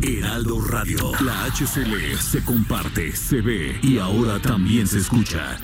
[0.00, 5.56] Heraldo Radio, la HCL se comparte, se ve y ahora también se escucha.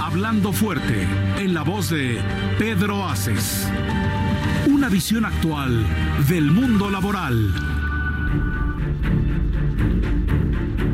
[0.00, 1.06] Hablando fuerte,
[1.38, 2.18] en la voz de
[2.58, 3.68] Pedro Aces.
[4.66, 5.84] Una visión actual
[6.28, 7.52] del mundo laboral.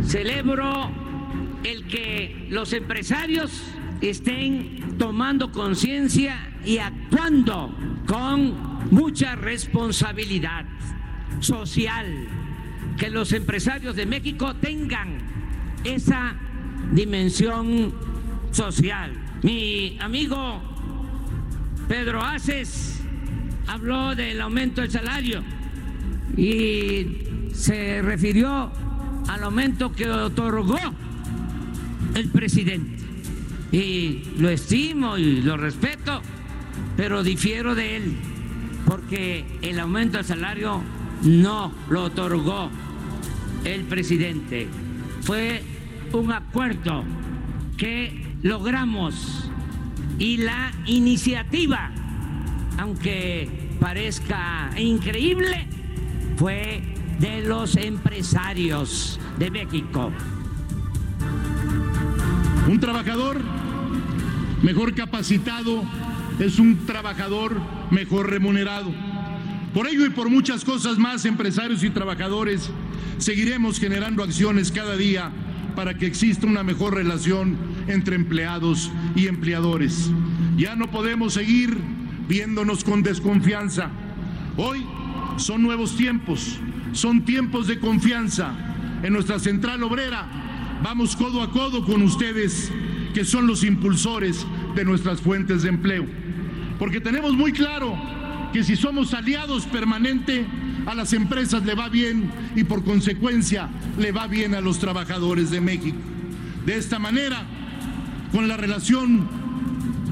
[0.05, 0.91] Celebro
[1.63, 3.63] el que los empresarios
[4.01, 7.73] estén tomando conciencia y actuando
[8.07, 10.67] con mucha responsabilidad
[11.39, 12.44] social.
[12.99, 15.19] Que los empresarios de México tengan
[15.85, 16.37] esa
[16.93, 17.93] dimensión
[18.51, 19.13] social.
[19.43, 20.63] Mi amigo
[21.89, 23.01] Pedro Aces
[23.67, 25.43] habló del aumento del salario
[26.37, 28.71] y se refirió
[29.29, 30.79] al aumento que otorgó
[32.15, 33.03] el presidente.
[33.73, 36.23] Y lo estimo y lo respeto,
[36.97, 38.17] pero difiero de él,
[38.87, 40.81] porque el aumento del salario
[41.25, 42.71] no lo otorgó
[43.65, 44.69] el presidente.
[45.23, 45.63] Fue
[46.13, 47.05] un acuerdo
[47.77, 49.51] que logramos
[50.19, 51.91] y la iniciativa,
[52.79, 53.49] aunque
[53.81, 55.67] parezca increíble,
[56.37, 56.83] fue
[57.19, 60.13] de los empresarios de México.
[62.69, 63.41] Un trabajador
[64.63, 65.83] mejor capacitado
[66.39, 69.14] es un trabajador mejor remunerado.
[69.75, 72.71] Por ello y por muchas cosas más, empresarios y trabajadores,
[73.19, 75.33] seguiremos generando acciones cada día
[75.75, 77.57] para que exista una mejor relación
[77.89, 80.13] entre empleados y empleadores.
[80.57, 81.77] Ya no podemos seguir
[82.29, 83.91] viéndonos con desconfianza.
[84.57, 84.87] Hoy
[85.39, 86.57] son nuevos tiempos,
[86.93, 88.55] son tiempos de confianza.
[89.03, 90.29] En nuestra central obrera
[90.85, 92.71] vamos codo a codo con ustedes,
[93.13, 94.47] que son los impulsores
[94.77, 96.07] de nuestras fuentes de empleo.
[96.79, 97.99] Porque tenemos muy claro
[98.55, 100.47] que si somos aliados permanente,
[100.87, 105.51] a las empresas le va bien y por consecuencia le va bien a los trabajadores
[105.51, 105.97] de México.
[106.65, 107.43] De esta manera,
[108.31, 109.29] con la relación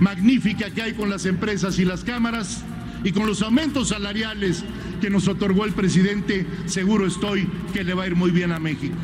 [0.00, 2.64] magnífica que hay con las empresas y las cámaras
[3.04, 4.64] y con los aumentos salariales
[5.00, 8.58] que nos otorgó el presidente, seguro estoy que le va a ir muy bien a
[8.58, 8.96] México.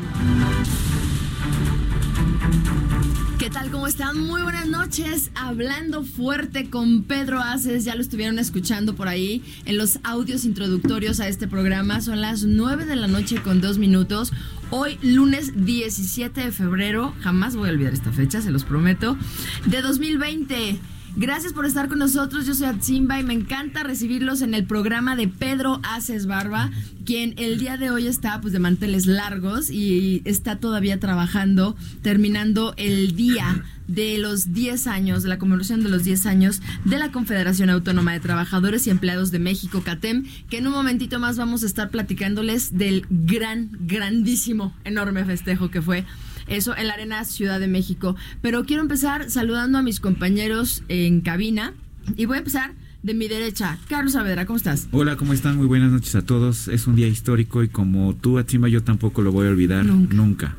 [3.71, 4.19] ¿Cómo están?
[4.25, 5.29] Muy buenas noches.
[5.35, 11.19] Hablando fuerte con Pedro Aces, ya lo estuvieron escuchando por ahí en los audios introductorios
[11.19, 12.01] a este programa.
[12.01, 14.33] Son las 9 de la noche con dos minutos.
[14.71, 19.17] Hoy, lunes 17 de febrero, jamás voy a olvidar esta fecha, se los prometo,
[19.65, 20.79] de 2020.
[21.15, 22.45] Gracias por estar con nosotros.
[22.45, 26.71] Yo soy Atzimba y me encanta recibirlos en el programa de Pedro Aces Barba,
[27.05, 32.73] quien el día de hoy está pues de manteles largos y está todavía trabajando, terminando
[32.77, 37.11] el día de los 10 años, de la conmemoración de los 10 años de la
[37.11, 41.63] Confederación Autónoma de Trabajadores y Empleados de México, CATEM, que en un momentito más vamos
[41.63, 46.05] a estar platicándoles del gran, grandísimo, enorme festejo que fue
[46.49, 48.15] eso en la Arena Ciudad de México.
[48.41, 51.73] Pero quiero empezar saludando a mis compañeros en cabina
[52.15, 52.73] y voy a empezar
[53.03, 53.77] de mi derecha.
[53.87, 54.87] Carlos Saavedra, ¿cómo estás?
[54.91, 55.57] Hola, ¿cómo están?
[55.57, 56.67] Muy buenas noches a todos.
[56.67, 60.15] Es un día histórico y como tú, Atzima, yo tampoco lo voy a olvidar nunca.
[60.15, 60.55] Nunca.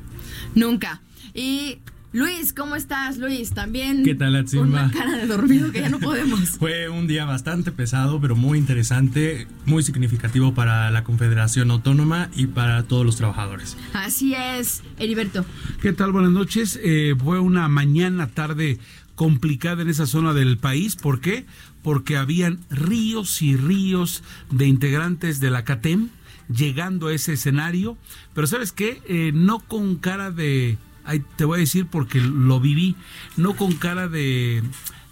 [0.54, 1.02] nunca.
[1.34, 1.78] Y
[2.12, 3.52] Luis, ¿cómo estás, Luis?
[3.52, 4.02] También.
[4.02, 4.64] ¿Qué tal, Atzimba?
[4.64, 6.40] Con una cara de dormido que ya no podemos.
[6.58, 12.48] Fue un día bastante pesado, pero muy interesante, muy significativo para la Confederación Autónoma y
[12.48, 13.76] para todos los trabajadores.
[13.92, 15.44] Así es, Heriberto.
[15.80, 16.10] ¿Qué tal?
[16.10, 16.80] Buenas noches.
[16.82, 18.80] Eh, fue una mañana, tarde
[19.14, 20.96] complicada en esa zona del país.
[20.96, 21.46] ¿Por qué?
[21.84, 26.08] Porque habían ríos y ríos de integrantes de la CATEM
[26.52, 27.96] llegando a ese escenario,
[28.34, 29.00] pero ¿sabes qué?
[29.06, 30.76] Eh, no con cara de
[31.36, 32.96] te voy a decir porque lo viví,
[33.36, 34.62] no con cara de,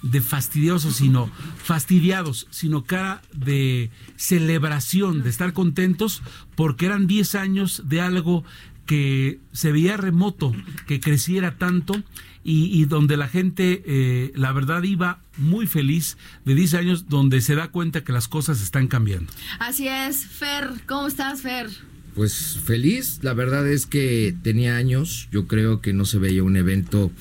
[0.02, 1.30] de fastidiosos, sino
[1.62, 6.22] fastidiados, sino cara de celebración, de estar contentos,
[6.54, 8.44] porque eran 10 años de algo
[8.86, 10.54] que se veía remoto,
[10.86, 12.02] que creciera tanto
[12.42, 17.54] y, donde la gente, eh, la verdad, iba muy feliz de 10 años, donde se
[17.54, 19.30] da cuenta que las cosas están cambiando.
[19.58, 21.68] Así es, Fer, ¿cómo estás, Fer?
[22.18, 26.56] Pues feliz, la verdad es que tenía años, yo creo que no se veía un
[26.56, 27.12] evento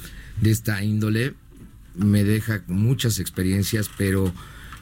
[0.41, 1.35] de esta índole,
[1.93, 4.33] me deja muchas experiencias, pero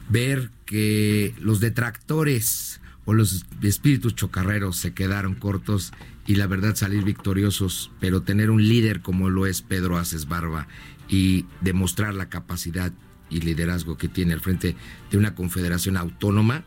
[0.08, 5.92] ver que los detractores o los espíritus chocarreros se quedaron cortos
[6.26, 10.66] y la verdad salir victoriosos, pero tener un líder como lo es Pedro Aces Barba
[11.10, 12.90] y demostrar la capacidad
[13.28, 14.76] y liderazgo que tiene al frente
[15.10, 16.64] de una confederación autónoma,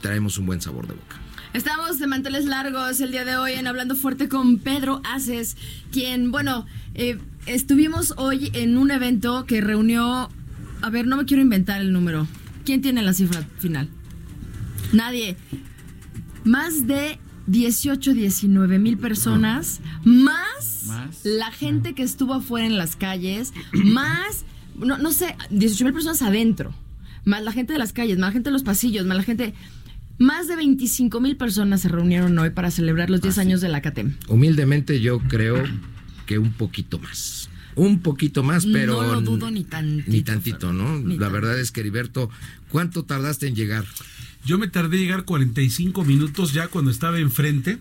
[0.00, 1.19] traemos un buen sabor de boca.
[1.52, 5.56] Estamos de manteles largos el día de hoy en Hablando Fuerte con Pedro Aces,
[5.90, 6.64] quien, bueno,
[6.94, 10.30] eh, estuvimos hoy en un evento que reunió,
[10.80, 12.28] a ver, no me quiero inventar el número.
[12.64, 13.88] ¿Quién tiene la cifra final?
[14.92, 15.36] Nadie.
[16.44, 17.18] Más de
[17.48, 21.24] 18, 19 mil personas, más, Más.
[21.24, 24.44] la gente que estuvo afuera en las calles, más,
[24.76, 26.72] no, no sé, 18 mil personas adentro,
[27.24, 29.52] más la gente de las calles, más la gente de los pasillos, más la gente...
[30.20, 33.80] Más de 25 mil personas se reunieron hoy para celebrar los 10 años de la
[33.80, 34.16] CATEM.
[34.28, 35.64] Humildemente yo creo
[36.26, 37.48] que un poquito más.
[37.74, 39.02] Un poquito más, pero...
[39.02, 40.10] no lo dudo ni tantito.
[40.10, 40.98] Ni tantito, ¿no?
[41.00, 42.28] Ni la verdad es que Heriberto,
[42.68, 43.86] ¿cuánto tardaste en llegar?
[44.44, 47.78] Yo me tardé en llegar 45 minutos ya cuando estaba enfrente.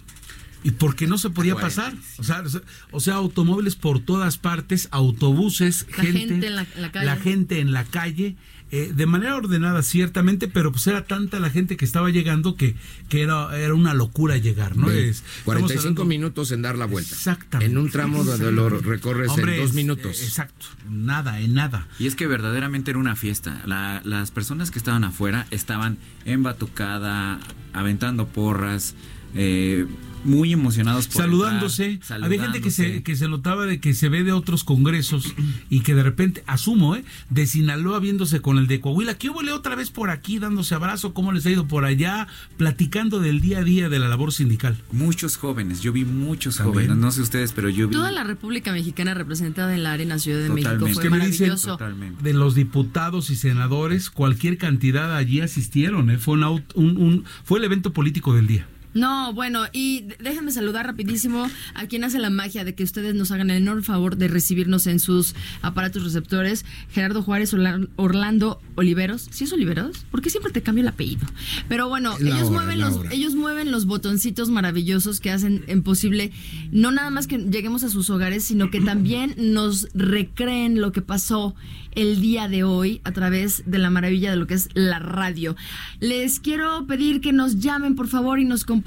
[0.61, 1.93] Y porque no se podía pasar.
[2.17, 6.55] O sea, o sea- o sea, automóviles por todas partes, autobuses, La gente, gente en
[6.55, 7.21] la- en la calle.
[7.21, 8.35] gente en la calle,
[8.71, 12.75] eh, de manera ordenada ciertamente, pero pues era tanta la gente que estaba llegando que,
[13.09, 14.89] que era, era una locura llegar, ¿no?
[14.91, 17.15] Es- estamos 45 hablando- minutos en dar la vuelta.
[17.15, 17.71] Exactamente.
[17.71, 20.21] En un tramo donde lo recorres Hombre, en dos es- minutos.
[20.21, 21.87] eh, exacto, nada, en nada.
[21.99, 23.61] Y es que verdaderamente era una fiesta.
[23.65, 27.39] La- las personas que estaban afuera estaban en batucada,
[27.73, 28.95] aventando porras,
[29.35, 29.85] eh,
[30.23, 31.91] muy emocionados por saludándose.
[31.93, 33.03] entrar, Había gente que se, saludándose.
[33.03, 35.33] que se notaba de que se ve de otros congresos
[35.69, 37.03] y que de repente, asumo, ¿eh?
[37.29, 41.13] de Sinaloa viéndose con el de Coahuila, que hubo otra vez por aquí dándose abrazo,
[41.13, 42.27] cómo les ha ido por allá,
[42.57, 44.77] platicando del día a día de la labor sindical.
[44.91, 46.73] Muchos jóvenes, yo vi muchos También.
[46.87, 47.95] jóvenes, no sé ustedes, pero yo vi...
[47.95, 51.47] Toda la República Mexicana representada en la Arena Ciudad de México fue ¿Qué me dicen?
[51.47, 51.67] maravilloso.
[51.69, 52.23] Totalmente.
[52.23, 56.17] De los diputados y senadores, cualquier cantidad allí asistieron, ¿eh?
[56.17, 56.43] fue, un,
[56.75, 58.67] un- un- fue el evento político del día.
[58.93, 63.31] No, bueno, y déjenme saludar rapidísimo a quien hace la magia de que ustedes nos
[63.31, 66.65] hagan el enorme favor de recibirnos en sus aparatos receptores.
[66.91, 69.27] Gerardo Juárez, Orla- Orlando Oliveros.
[69.31, 70.05] ¿Sí es Oliveros?
[70.09, 71.27] ¿Por qué siempre te cambio el apellido?
[71.67, 73.09] Pero bueno, la ellos, hora, mueven los, hora.
[73.13, 76.31] ellos mueven los botoncitos maravillosos que hacen en posible
[76.71, 81.01] no nada más que lleguemos a sus hogares, sino que también nos recreen lo que
[81.03, 81.53] pasó
[81.93, 85.55] el día de hoy a través de la maravilla de lo que es la radio.
[85.99, 88.78] Les quiero pedir que nos llamen, por favor, y nos compartan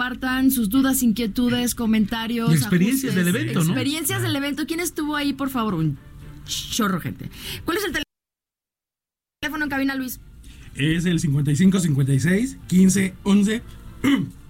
[0.50, 2.50] sus dudas, inquietudes, comentarios.
[2.50, 3.66] Y experiencias ajustes, del evento, ¿no?
[3.70, 4.66] Experiencias del evento.
[4.66, 5.74] ¿Quién estuvo ahí, por favor?
[5.74, 5.98] Un
[6.46, 7.30] chorro, gente.
[7.64, 8.02] ¿Cuál es el tel-
[9.40, 10.20] teléfono en cabina, Luis?
[10.74, 12.56] Es el 55 56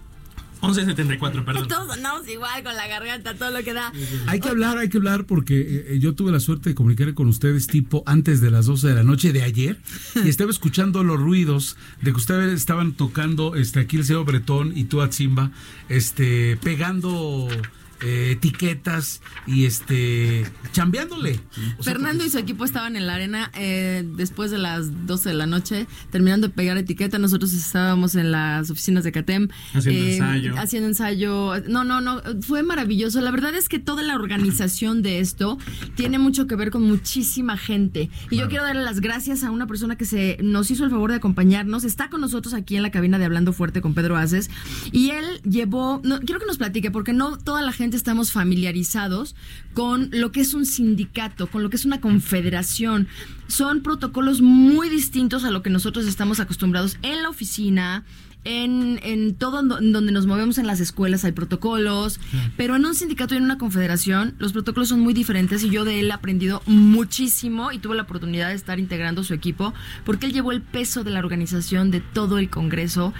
[0.62, 1.69] 15 11 11 74, perdón.
[1.69, 3.93] Todos andamos igual con la garganta, todo lo que da.
[4.26, 7.26] Hay que hablar, hay que hablar porque eh, yo tuve la suerte de comunicar con
[7.26, 9.79] ustedes tipo antes de las 12 de la noche de ayer
[10.25, 14.73] y estaba escuchando los ruidos de que ustedes estaban tocando este aquí el señor Bretón
[14.76, 15.50] y tú Atzimba
[15.88, 17.49] este pegando
[18.05, 21.41] eh, etiquetas y este chambeándole.
[21.79, 25.29] O sea, Fernando y su equipo estaban en la arena eh, después de las 12
[25.29, 27.19] de la noche, terminando de pegar etiqueta.
[27.19, 29.49] Nosotros estábamos en las oficinas de CATEM.
[29.75, 30.55] Haciendo ensayo.
[30.59, 31.61] Haciendo ensayo.
[31.69, 32.21] No, no, no.
[32.41, 33.21] Fue maravilloso.
[33.21, 35.59] La verdad es que toda la organización de esto
[35.95, 38.11] tiene mucho que ver con muchísima gente.
[38.31, 41.11] Y yo quiero darle las gracias a una persona que se nos hizo el favor
[41.11, 41.85] de acompañarnos.
[41.85, 44.51] Está con nosotros aquí en la cabina de Hablando Fuerte con Pedro Aces.
[44.91, 46.01] Y él llevó.
[46.05, 49.34] No, quiero que nos platique, porque no toda la gente estamos familiarizados
[49.75, 53.08] con lo que es un sindicato, con lo que es una confederación.
[53.46, 58.05] Son protocolos muy distintos a lo que nosotros estamos acostumbrados en la oficina.
[58.44, 62.19] En, en todo en donde nos movemos en las escuelas hay protocolos,
[62.56, 65.84] pero en un sindicato y en una confederación los protocolos son muy diferentes y yo
[65.84, 70.27] de él he aprendido muchísimo y tuve la oportunidad de estar integrando su equipo porque
[70.27, 73.15] él llevó el peso de la organización de todo el Congreso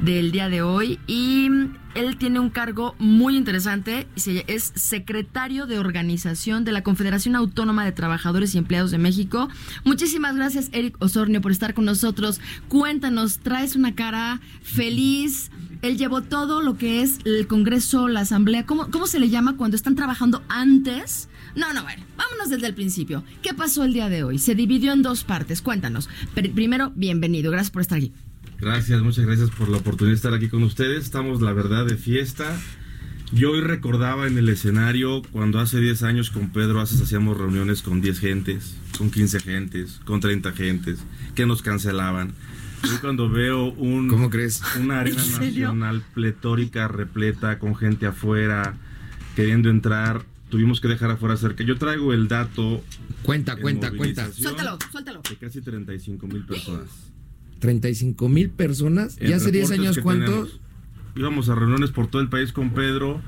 [0.00, 1.48] del día de hoy y
[1.94, 7.92] él tiene un cargo muy interesante es secretario de organización de la Confederación Autónoma de
[7.92, 9.48] Trabajadores y Empleados de México.
[9.84, 12.40] Muchísimas gracias Eric Osornio por estar con nosotros.
[12.68, 15.50] Cuéntanos, traes una cara feliz.
[15.82, 18.66] Él llevó todo lo que es el Congreso, la Asamblea.
[18.66, 21.28] ¿Cómo, cómo se le llama cuando están trabajando antes?
[21.54, 23.24] No, no, bueno, vámonos desde el principio.
[23.42, 24.38] ¿Qué pasó el día de hoy?
[24.38, 25.62] Se dividió en dos partes.
[25.62, 26.08] Cuéntanos.
[26.34, 27.50] Primero, bienvenido.
[27.50, 28.12] Gracias por estar aquí.
[28.60, 31.04] Gracias, muchas gracias por la oportunidad de estar aquí con ustedes.
[31.04, 32.58] Estamos, la verdad, de fiesta.
[33.32, 37.82] Yo hoy recordaba en el escenario cuando hace 10 años con Pedro Aces hacíamos reuniones
[37.82, 41.00] con 10 gentes, con 15 gentes, con 30 gentes,
[41.34, 42.32] que nos cancelaban.
[42.84, 44.62] Hoy cuando veo un, ¿Cómo crees?
[44.80, 48.76] una arena nacional pletórica, repleta, con gente afuera,
[49.36, 51.62] queriendo entrar, tuvimos que dejar afuera cerca.
[51.64, 52.82] Yo traigo el dato
[53.22, 54.32] Cuenta, en cuenta, cuenta.
[54.32, 55.22] Suéltalo, suéltalo.
[55.28, 56.88] de casi 35 mil personas.
[57.58, 59.16] 35 mil personas.
[59.18, 60.60] En ¿Y hace 10 reportes años cuántos?
[61.16, 63.20] Íbamos a reuniones por todo el país con Pedro,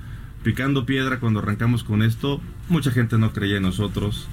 [0.43, 2.41] picando piedra cuando arrancamos con esto.
[2.69, 4.29] Mucha gente no creía en nosotros.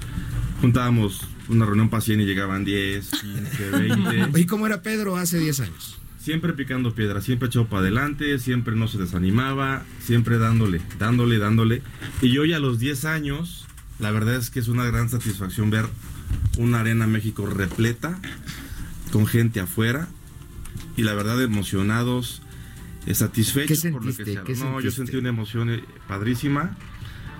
[0.60, 4.40] Juntábamos una reunión para 100 y llegaban 10, 15, 20.
[4.40, 5.98] ¿Y cómo era Pedro hace 10 años?
[6.18, 11.82] Siempre picando piedra, siempre echado para adelante, siempre no se desanimaba, siempre dándole, dándole, dándole.
[12.20, 13.66] Y hoy a los 10 años,
[13.98, 15.86] la verdad es que es una gran satisfacción ver
[16.58, 18.18] una arena México repleta,
[19.10, 20.08] con gente afuera,
[20.96, 22.42] y la verdad emocionados,
[23.06, 24.92] eh, satisfechos ¿Qué por lo que se ¿Qué No, yo sentiste?
[24.92, 26.76] sentí una emoción eh, padrísima.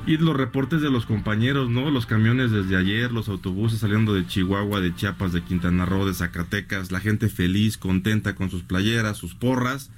[0.06, 1.90] Y los reportes de los compañeros, ¿no?
[1.90, 6.14] Los camiones desde ayer, los autobuses saliendo de Chihuahua, de Chiapas, de Quintana Roo, de
[6.14, 9.90] Zacatecas, la gente feliz, contenta con sus playeras, sus porras.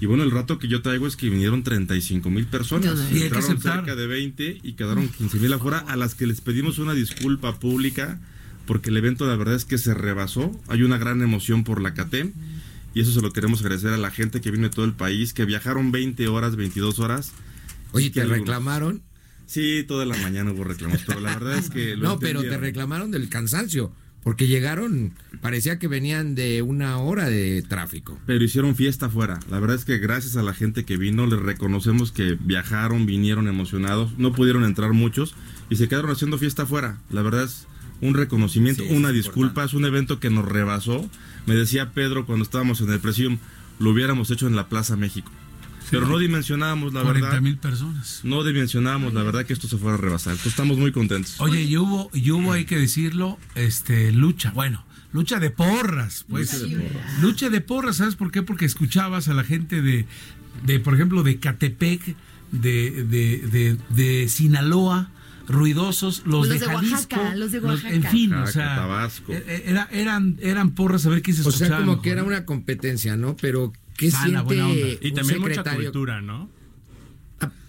[0.00, 3.08] Y bueno, el rato que yo traigo es que vinieron 35 mil personas.
[3.12, 6.78] Y Entraron cerca de 20 y quedaron 15 mil afuera, a las que les pedimos
[6.78, 8.18] una disculpa pública,
[8.66, 10.52] porque el evento la verdad es que se rebasó.
[10.68, 12.32] Hay una gran emoción por la CATEM.
[12.94, 15.34] Y eso se lo queremos agradecer a la gente que vino de todo el país,
[15.34, 17.32] que viajaron 20 horas, 22 horas.
[17.92, 19.02] Oye, ¿te algunos- reclamaron?
[19.44, 21.94] Sí, toda la mañana hubo reclamos, pero la verdad es que...
[21.96, 23.92] lo No, pero te reclamaron del cansancio.
[24.24, 28.18] Porque llegaron, parecía que venían de una hora de tráfico.
[28.26, 29.38] Pero hicieron fiesta afuera.
[29.50, 33.46] La verdad es que gracias a la gente que vino, les reconocemos que viajaron, vinieron
[33.46, 34.18] emocionados.
[34.18, 35.36] No pudieron entrar muchos
[35.70, 36.98] y se quedaron haciendo fiesta afuera.
[37.10, 37.68] La verdad es
[38.00, 39.16] un reconocimiento, Sí, una importante.
[39.18, 39.64] disculpa.
[39.64, 41.08] Es un evento que nos rebasó.
[41.46, 43.38] Me decía Pedro cuando estábamos en el Presidium,
[43.78, 45.30] lo hubiéramos hecho en la Plaza México.
[45.90, 47.42] Pero no dimensionábamos, la 40 verdad.
[47.42, 48.20] mil personas.
[48.24, 50.32] No dimensionábamos, la verdad, que esto se fuera a rebasar.
[50.32, 51.36] Entonces, estamos muy contentos.
[51.38, 56.60] Oye, y hubo, y hubo, hay que decirlo, este, lucha, bueno, lucha de porras, pues.
[56.60, 57.22] Lucha de porras.
[57.22, 58.42] Lucha de porras, ¿sabes por qué?
[58.42, 60.06] Porque escuchabas a la gente de,
[60.64, 62.16] de por ejemplo, de Catepec,
[62.50, 65.10] de, de, de, de Sinaloa,
[65.46, 68.10] ruidosos, los, Los de de Jalisco, Oaxaca, los de en Oaxaca.
[68.10, 69.32] fin, o Oaxaca, sea, Tabasco.
[69.32, 71.68] e- era, eran, eran porras a ver quién se O escuchaba.
[71.68, 73.36] sea, como mejor, que era una competencia, ¿no?
[73.36, 74.74] Pero ¿qué Sana, buena onda.
[74.74, 75.84] siente Y un también mucha secretario?
[75.92, 76.48] cultura, ¿no?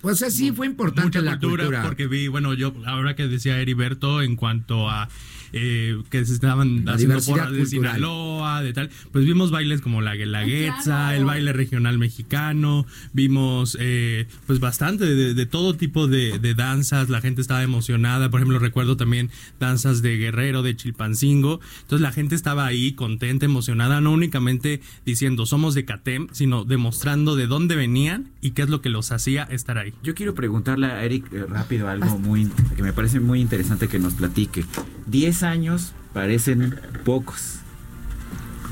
[0.08, 1.84] Ah, O sea, sí fue importante mucha la cultura, cultura.
[1.84, 5.10] porque vi, bueno, yo ahora que decía Heriberto en cuanto a
[5.54, 7.66] eh, que se estaban La haciendo porras de.
[7.66, 11.18] Sinaloa, de tal, pues vimos bailes como la guelaguetza, claro.
[11.18, 17.10] el baile regional mexicano, vimos eh, pues bastante de, de todo tipo de, de danzas,
[17.10, 22.12] la gente estaba emocionada, por ejemplo recuerdo también danzas de Guerrero, de Chilpancingo, entonces la
[22.12, 27.76] gente estaba ahí contenta, emocionada, no únicamente diciendo somos de CATEM, sino demostrando de dónde
[27.76, 29.94] venían y qué es lo que los hacía estar ahí.
[30.04, 34.00] Yo quiero preguntarle a Eric eh, rápido algo muy que me parece muy interesante que
[34.00, 34.66] nos platique.
[35.06, 37.60] Diez años parecen pocos.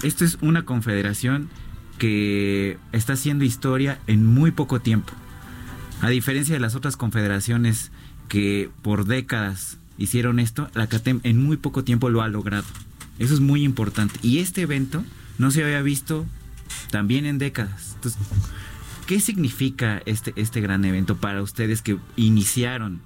[0.04, 1.50] Esto es una confederación
[1.98, 5.14] que está haciendo historia en muy poco tiempo.
[6.02, 7.92] A diferencia de las otras confederaciones
[8.28, 12.66] que por décadas hicieron esto, la CATEM en muy poco tiempo lo ha logrado.
[13.18, 14.20] Eso es muy importante.
[14.22, 15.04] Y este evento
[15.38, 16.26] no se había visto
[16.92, 17.94] también en décadas.
[17.96, 18.22] Entonces,
[19.06, 23.02] ¿qué significa este, este gran evento para ustedes que iniciaron,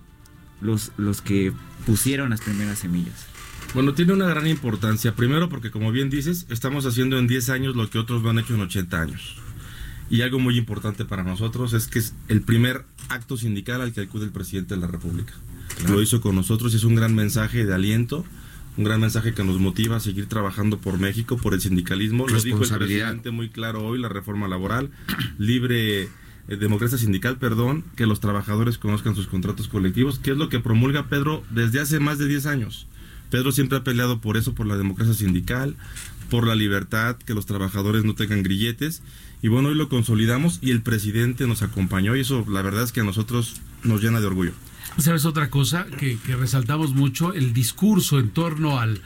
[0.61, 1.53] los, los que
[1.85, 3.27] pusieron las primeras semillas?
[3.73, 5.15] Bueno, tiene una gran importancia.
[5.15, 8.39] Primero porque, como bien dices, estamos haciendo en 10 años lo que otros no han
[8.39, 9.35] hecho en 80 años.
[10.09, 14.01] Y algo muy importante para nosotros es que es el primer acto sindical al que
[14.01, 15.33] acude el presidente de la República.
[15.87, 18.25] Lo hizo con nosotros y es un gran mensaje de aliento,
[18.79, 22.29] un gran mensaje que nos motiva a seguir trabajando por México, por el sindicalismo.
[22.29, 24.89] Lo dijo el presidente muy claro hoy, la reforma laboral,
[25.37, 26.09] libre eh,
[26.47, 31.09] democracia sindical, perdón, que los trabajadores conozcan sus contratos colectivos, que es lo que promulga
[31.09, 32.87] Pedro desde hace más de 10 años.
[33.29, 35.75] Pedro siempre ha peleado por eso, por la democracia sindical,
[36.29, 39.03] por la libertad, que los trabajadores no tengan grilletes.
[39.41, 42.93] Y bueno, hoy lo consolidamos y el presidente nos acompañó y eso la verdad es
[42.93, 44.53] que a nosotros nos llena de orgullo.
[44.97, 47.33] ¿Sabes otra cosa que, que resaltamos mucho?
[47.33, 49.01] El discurso en torno al,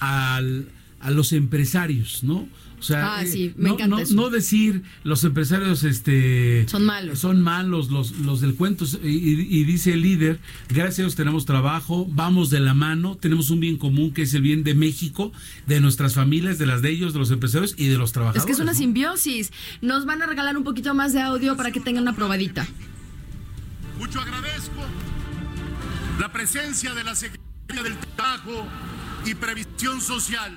[0.00, 0.68] al
[1.00, 2.48] a los empresarios, ¿no?
[2.78, 4.14] O sea, Ah, eh, sí, me no, no- eso.
[4.14, 7.18] no decir los empresarios este Son malos.
[7.20, 11.14] son malos los, los del cuento y, y- y dice el líder, gracias a Dios
[11.14, 14.74] tenemos trabajo, vamos de la mano, tenemos un bien común que es el bien de
[14.74, 15.32] México,
[15.66, 18.42] de nuestras familias, de las de ellos, de los empresarios y de los trabajadores.
[18.42, 18.78] Es que es una ¿no?
[18.78, 19.52] simbiosis.
[19.80, 22.66] Nos van a regalar un poquito más de audio para que tengan una probadita.
[23.98, 24.82] Mucho agradezco
[26.18, 28.66] la presencia de la Secretaria del Trabajo
[29.24, 30.56] y Previsión Social,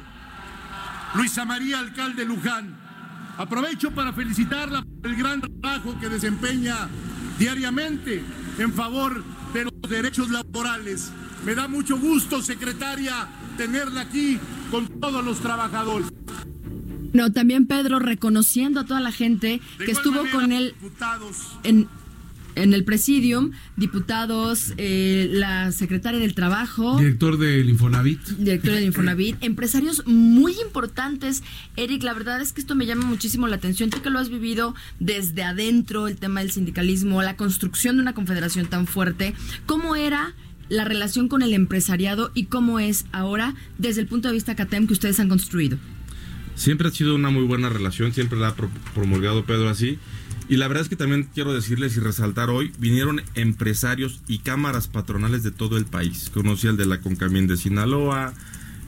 [1.16, 2.78] Luisa María Alcalde Luján.
[3.38, 6.88] Aprovecho para felicitarla por el gran trabajo que desempeña
[7.38, 8.24] diariamente
[8.58, 9.24] en favor
[9.54, 11.12] de los derechos laborales.
[11.46, 14.39] Me da mucho gusto, secretaria, tenerla aquí
[14.70, 16.10] con todos los trabajadores.
[17.13, 21.58] No, también Pedro reconociendo a toda la gente De que estuvo manera, con él diputados,
[21.63, 21.89] en
[22.56, 28.22] en el presidium, diputados, eh, la secretaria del Trabajo, Director del Infonavit.
[28.38, 31.44] director del Infonavit, empresarios muy importantes.
[31.75, 33.89] Eric, la verdad es que esto me llama muchísimo la atención.
[33.89, 38.13] Tú que lo has vivido desde adentro, el tema del sindicalismo, la construcción de una
[38.13, 39.34] confederación tan fuerte,
[39.65, 40.34] ¿cómo era
[40.70, 44.86] la relación con el empresariado y cómo es ahora desde el punto de vista CATEM
[44.88, 45.77] que ustedes han construido?
[46.56, 49.98] Siempre ha sido una muy buena relación, siempre la ha pro- promulgado Pedro así.
[50.50, 54.88] Y la verdad es que también quiero decirles y resaltar hoy, vinieron empresarios y cámaras
[54.88, 56.32] patronales de todo el país.
[56.34, 58.34] Conocí al de la Concamín de Sinaloa,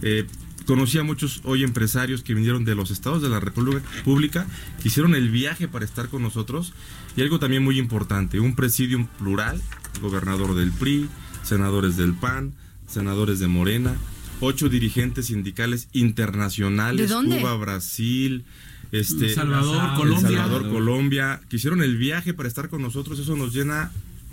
[0.02, 0.26] eh,
[0.66, 4.48] conocí a muchos hoy empresarios que vinieron de los estados de la República Pública,
[4.82, 6.74] que hicieron el viaje para estar con nosotros.
[7.16, 9.62] Y algo también muy importante, un presidium plural,
[10.02, 11.10] gobernador del PRI,
[11.44, 12.54] senadores del PAN,
[12.88, 13.96] senadores de Morena,
[14.40, 17.40] ocho dirigentes sindicales internacionales, ¿De dónde?
[17.40, 18.46] Cuba, Brasil,
[18.92, 20.30] este, El Salvador, El Colombia.
[20.30, 23.92] Salvador, Colombia, que hicieron el viaje para estar con nosotros, eso nos llena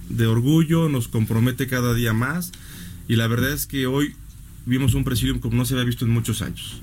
[0.08, 2.52] de orgullo, nos compromete cada día más
[3.06, 4.14] y la verdad es que hoy
[4.66, 6.80] vimos un presidium como no se había visto en muchos años.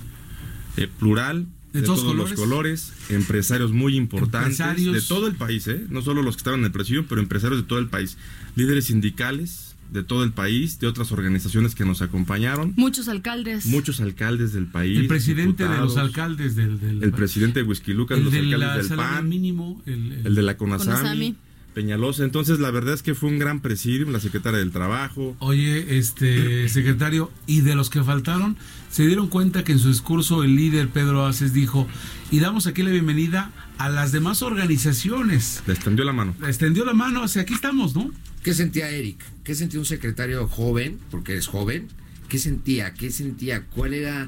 [0.77, 4.93] Eh, plural, ¿De de, todos todos, los colores, empresarios muy importantes Empresarios.
[4.93, 5.85] de todo el país, ¿eh?
[5.89, 8.17] no solo los que estaban en el presidium, pero empresarios de todo el país,
[8.55, 13.65] líderes sindicales de todo el país, de otras organizaciones que nos acompañaron, Muchos alcaldes.
[13.65, 16.79] muchos alcaldes del país, El presidente de los alcaldes del...
[16.79, 20.11] del el presidente de Whisky Lucas, el los de alcaldes la del PAN, mínimo, el,
[20.11, 21.35] el- el de la Conasami, Conasami.
[21.73, 22.23] Peñalosa.
[22.23, 25.35] Entonces, la verdad es que fue un gran presidium, la secretaria del Trabajo.
[25.39, 28.55] Oye, este secretario, y de los que faltaron,
[28.89, 31.85] se dieron cuenta que en su discurso el líder Pedro Aces dijo,
[32.31, 35.63] y damos aquí la bienvenida a las demás organizaciones.
[35.67, 36.35] Le extendió la mano.
[36.47, 38.11] Extendió la mano, o sea, aquí estamos, ¿no?
[38.43, 39.23] ¿Qué sentía Eric?
[39.43, 40.99] ¿Qué sentía un secretario joven?
[41.11, 41.87] Porque eres joven.
[42.29, 42.93] ¿Qué sentía?
[42.93, 43.65] ¿Qué sentía?
[43.65, 44.27] ¿Cuál era?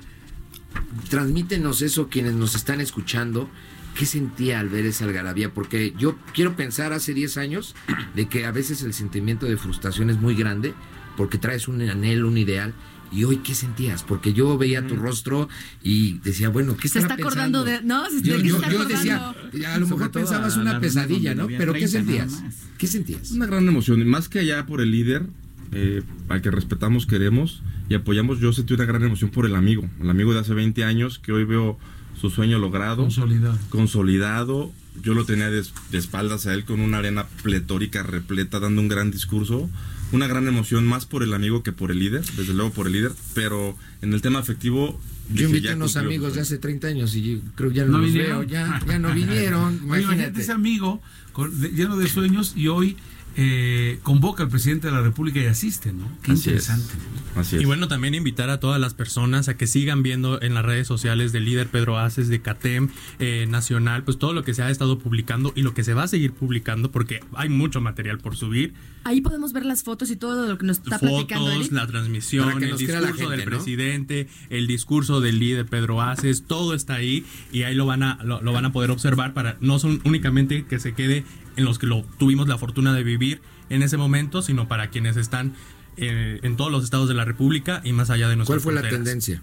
[1.09, 3.49] Transmítenos eso quienes nos están escuchando.
[3.97, 5.53] ¿Qué sentía al ver esa algarabía?
[5.53, 7.75] Porque yo quiero pensar hace 10 años
[8.15, 10.73] de que a veces el sentimiento de frustración es muy grande
[11.15, 12.73] porque traes un anhelo, un ideal.
[13.11, 14.03] ¿Y hoy qué sentías?
[14.03, 15.47] Porque yo veía tu rostro
[15.83, 17.87] y decía, bueno, ¿qué Se estará está acordando pensando?
[17.87, 18.95] de- no, se- yo, ¿de qué yo- está yo acordando?
[18.97, 21.47] decía, a lo Sobre mejor pensabas una la pesadilla, ¿no?
[21.47, 22.55] Pero ¿qué 30 nada sentías?
[22.77, 23.31] ¿Qué sentías?
[23.31, 25.23] Una gran emoción, y más que allá por el líder,
[25.71, 29.89] eh, al que respetamos, queremos y apoyamos, yo sentí una gran emoción por el amigo,
[30.01, 31.77] el amigo de hace 20 años, que hoy veo
[32.19, 33.57] su sueño logrado, Consolidado.
[33.69, 34.71] consolidado.
[35.03, 38.87] Yo lo tenía de, de espaldas a él con una arena pletórica repleta, dando un
[38.87, 39.69] gran discurso.
[40.11, 42.93] Una gran emoción más por el amigo que por el líder, desde luego por el
[42.93, 44.99] líder, pero en el tema afectivo...
[45.33, 47.97] Yo invité a unos amigos de hace 30 años y creo que ya no, ¿No
[47.97, 48.39] los vinieron?
[48.39, 49.73] veo, ya, ya no vinieron.
[49.83, 50.41] Imagínate imagínate.
[50.41, 51.01] ese amigo
[51.33, 52.95] con- de- lleno de sueños y hoy
[53.35, 56.09] eh, convoca al presidente de la República y asiste, ¿no?
[56.23, 56.71] Qué Así es.
[57.37, 57.47] Interesante.
[57.47, 57.61] Así es.
[57.61, 60.87] Y bueno, también invitar a todas las personas a que sigan viendo en las redes
[60.87, 64.69] sociales del líder Pedro Aces, de CATEM eh, Nacional, pues todo lo que se ha
[64.69, 68.35] estado publicando y lo que se va a seguir publicando, porque hay mucho material por
[68.35, 68.73] subir.
[69.03, 71.71] Ahí podemos ver las fotos y todo lo que nos está platicando Fotos, Eric.
[71.71, 73.45] la transmisión, el la discurso gente, del ¿no?
[73.45, 78.19] presidente, el discurso del líder Pedro Aces, todo está ahí y ahí lo van a
[78.23, 81.23] lo, lo van a poder observar para no son únicamente que se quede
[81.55, 85.17] en los que lo tuvimos la fortuna de vivir en ese momento, sino para quienes
[85.17, 85.53] están
[85.97, 88.81] eh, en todos los estados de la República y más allá de nuestras ¿Cuál fue
[88.81, 89.41] la tendencia?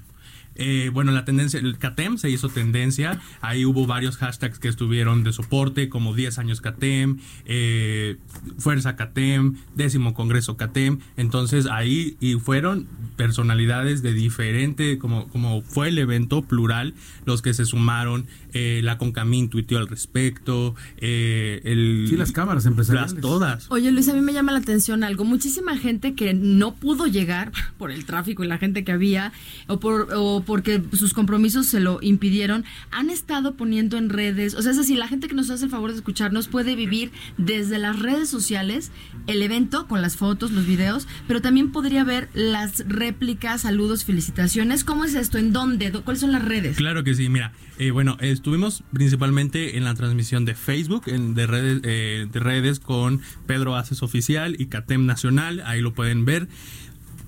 [0.56, 3.20] Eh, bueno, la tendencia, el CATEM se hizo tendencia.
[3.40, 8.16] Ahí hubo varios hashtags que estuvieron de soporte, como 10 años CATEM, eh,
[8.58, 11.00] Fuerza CATEM, décimo Congreso CATEM.
[11.16, 12.86] Entonces ahí y fueron
[13.16, 18.26] personalidades de diferente, como, como fue el evento plural, los que se sumaron.
[18.54, 20.74] Eh, la Concamín tuiteó al respecto.
[20.98, 23.12] Eh, el, Sí, las cámaras empresariales.
[23.12, 23.66] Las todas.
[23.70, 25.24] Oye Luis, a mí me llama la atención algo.
[25.24, 29.32] Muchísima gente que no pudo llegar por el tráfico y la gente que había
[29.66, 34.62] o, por, o porque sus compromisos se lo impidieron, han estado poniendo en redes, o
[34.62, 37.78] sea, es decir, la gente que nos hace el favor de escucharnos puede vivir desde
[37.78, 38.92] las redes sociales
[39.26, 44.84] el evento con las fotos, los videos, pero también podría ver las réplicas, saludos, felicitaciones.
[44.84, 45.38] ¿Cómo es esto?
[45.38, 45.90] ¿En dónde?
[45.90, 46.76] ¿Dó- ¿Cuáles son las redes?
[46.76, 51.46] Claro que sí, mira, eh, bueno, estuvimos principalmente en la transmisión de Facebook, en, de,
[51.46, 56.48] redes, eh, de redes con Pedro Aces Oficial y CATEM Nacional, ahí lo pueden ver.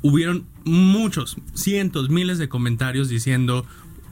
[0.03, 3.67] Hubieron muchos, cientos, miles de comentarios diciendo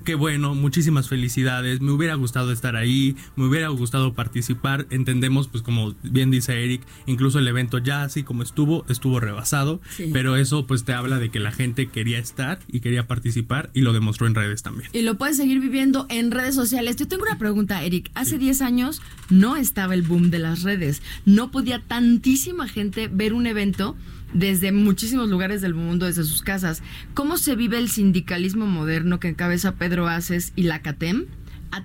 [0.05, 5.63] qué bueno, muchísimas felicidades, me hubiera gustado estar ahí, me hubiera gustado participar, entendemos pues
[5.63, 10.11] como bien dice Eric, incluso el evento ya así como estuvo, estuvo rebasado, Sí.
[10.13, 13.81] pero eso pues te habla de que la gente quería estar y quería participar y
[13.81, 14.91] lo demostró en redes también.
[14.93, 16.97] Y lo puedes seguir viviendo en redes sociales.
[16.97, 18.11] Yo tengo una pregunta, Eric.
[18.15, 21.03] Hace 10 años no estaba el boom de las redes.
[21.25, 23.97] No podía tantísima gente ver un evento
[24.35, 26.83] desde muchísimos lugares del mundo, desde sus casas.
[27.15, 31.25] ¿Cómo se vive el sindicalismo moderno que encabeza Pedro Aces y la CATEM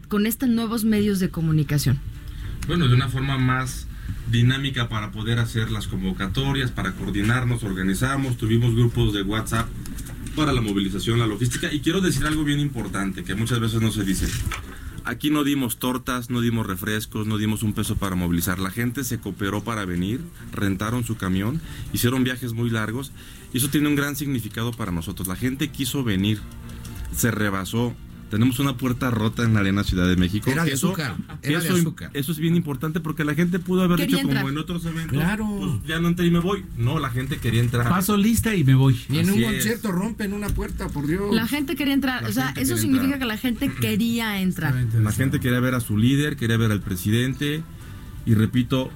[0.07, 1.99] con estos nuevos medios de comunicación?
[2.67, 3.87] Bueno, de una forma más
[4.29, 9.67] dinámica para poder hacer las convocatorias, para coordinarnos, organizamos, tuvimos grupos de WhatsApp
[10.35, 11.71] para la movilización, la logística.
[11.73, 14.27] Y quiero decir algo bien importante que muchas veces no se dice.
[15.05, 18.59] Aquí no dimos tortas, no dimos refrescos, no dimos un peso para movilizar.
[18.59, 21.61] La gente se cooperó para venir, rentaron su camión,
[21.93, 23.11] hicieron viajes muy largos
[23.53, 25.27] y eso tiene un gran significado para nosotros.
[25.27, 26.39] La gente quiso venir,
[27.15, 27.95] se rebasó,
[28.29, 30.49] tenemos una puerta rota en la Arena Ciudad de México.
[30.49, 32.11] Era de Eso- azúcar, era de eso, azúcar.
[32.13, 34.43] eso es bien importante porque la gente pudo haber Quería dicho entrar.
[34.43, 35.47] como en otros eventos, Claro.
[35.59, 36.63] pues ya no entré y me voy.
[36.77, 37.89] No, la gente quería entrar.
[37.89, 38.99] Paso lista y me voy.
[39.09, 41.33] Ni en un Así concierto rompen una puerta, por Dios.
[41.33, 43.19] La gente quería entrar, La o sea, eso significa entrar.
[43.19, 44.75] que la gente quería entrar.
[44.75, 47.63] La gente quería ver a su líder, quería ver al presidente
[48.25, 48.91] y repito,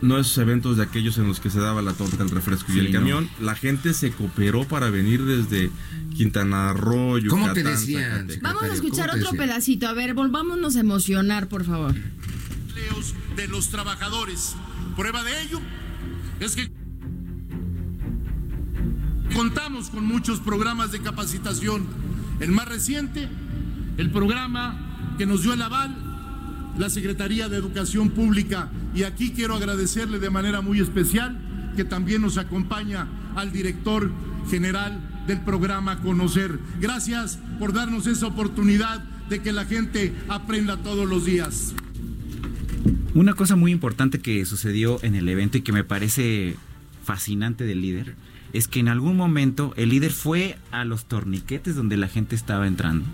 [0.00, 2.78] no esos eventos de aquellos en los que se daba la torta, el refresco y
[2.78, 2.98] el no.
[2.98, 3.28] camión.
[3.40, 5.70] La gente se cooperó para venir desde
[6.14, 8.12] Quintana Roo, Yucatán, ¿Cómo te decían?
[8.12, 8.42] Zacatecas.
[8.42, 9.88] Vamos a escuchar ¿cómo te otro pedacito.
[9.88, 11.94] A ver, volvámonos a emocionar, por favor.
[12.68, 14.56] empleos de los trabajadores.
[14.96, 15.60] Prueba de ello
[16.40, 16.70] es que
[19.34, 21.86] contamos con muchos programas de capacitación.
[22.40, 23.28] El más reciente,
[23.96, 25.96] el programa que nos dio el aval,
[26.78, 28.70] la Secretaría de Educación Pública.
[28.94, 31.38] Y aquí quiero agradecerle de manera muy especial
[31.76, 34.10] que también nos acompaña al director
[34.50, 36.58] general del programa Conocer.
[36.80, 41.74] Gracias por darnos esa oportunidad de que la gente aprenda todos los días.
[43.14, 46.56] Una cosa muy importante que sucedió en el evento y que me parece
[47.04, 48.16] fascinante del líder
[48.52, 52.66] es que en algún momento el líder fue a los torniquetes donde la gente estaba
[52.66, 53.06] entrando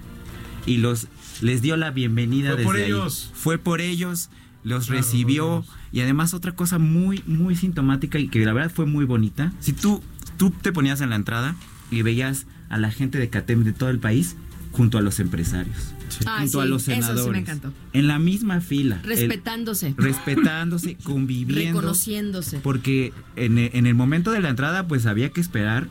[0.67, 1.09] y los
[1.41, 2.83] les dio la bienvenida Fue desde por ahí.
[2.85, 3.31] ellos.
[3.35, 4.31] Fue por ellos,
[4.65, 8.87] los Claro, recibió y además otra cosa muy muy sintomática y que la verdad fue
[8.87, 9.53] muy bonita.
[9.61, 10.03] Si tú
[10.37, 11.55] tú te ponías en la entrada
[11.91, 14.37] y veías a la gente de CATEM de todo el país
[14.73, 15.93] junto a los empresarios,
[16.27, 17.73] Ay, junto a los eso sí me senadores, encantó.
[17.93, 21.81] en la misma fila, el- Respetándose, respetándose, conviviendo.
[21.81, 22.59] reconociéndose.
[22.61, 25.89] Porque en, en el momento de la entrada, pues había que esperar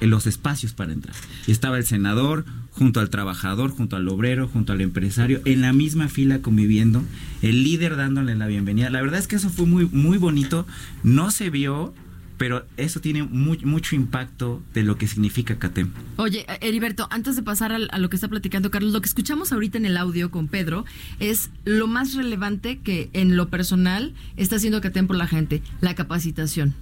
[0.00, 1.14] los espacios para entrar.
[1.46, 6.08] Estaba el senador junto al trabajador, junto al obrero, junto al empresario, en la misma
[6.08, 7.02] fila conviviendo,
[7.42, 8.88] el líder dándole la bienvenida.
[8.90, 10.66] La verdad es que eso fue muy, muy bonito.
[11.02, 11.92] No se vio,
[12.38, 15.90] pero eso tiene mucho impacto de lo que significa CATEM.
[16.16, 19.52] Oye, eh, Heriberto, antes de pasar a, lo que está platicando Carlos, lo que escuchamos
[19.52, 20.84] ahorita en el audio con Pedro
[21.18, 25.94] es lo más relevante que en lo personal está haciendo CATEM por la gente, la
[25.94, 26.74] capacitación.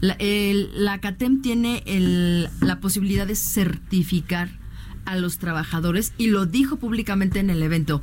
[0.00, 4.50] La, el- CATEM tiene el- la posibilidad de certificar
[5.04, 8.02] a los trabajadores y lo dijo públicamente en el evento.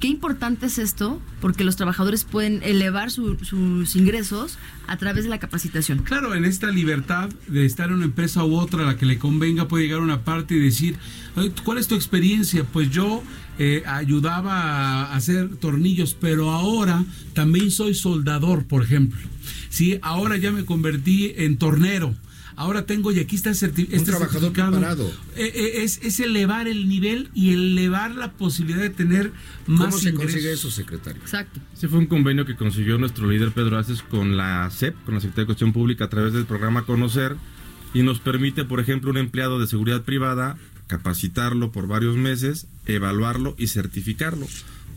[0.00, 5.30] Qué importante es esto, porque los trabajadores pueden elevar su- sus ingresos a través de
[5.30, 6.00] la capacitación.
[6.00, 9.18] Claro, en esta libertad de estar en una empresa u otra a la que le
[9.18, 10.96] convenga, puede llegar a una parte y decir,
[11.34, 12.64] "Oye, ¿cuál es tu experiencia?
[12.64, 13.22] Pues yo
[13.58, 14.52] eh, ayudaba
[15.06, 19.18] a hacer tornillos, pero ahora también soy soldador, por ejemplo.
[19.68, 22.14] Sí, ahora ya me convertí en tornero.
[22.58, 24.70] Ahora tengo, y aquí está certi- este trabajador certificado.
[24.72, 25.12] preparado.
[25.36, 29.30] Eh, eh, es, es elevar el nivel y elevar la posibilidad de tener
[29.66, 30.32] más ¿Cómo se ingresos.
[30.32, 31.20] consigue eso, secretario?
[31.20, 31.60] Exacto.
[31.76, 35.20] Ese fue un convenio que consiguió nuestro líder Pedro Aces con la CEP, con la
[35.20, 37.36] Secretaría de Cuestión Pública, a través del programa Conocer,
[37.92, 43.54] y nos permite, por ejemplo, un empleado de seguridad privada, capacitarlo por varios meses, evaluarlo
[43.58, 44.46] y certificarlo,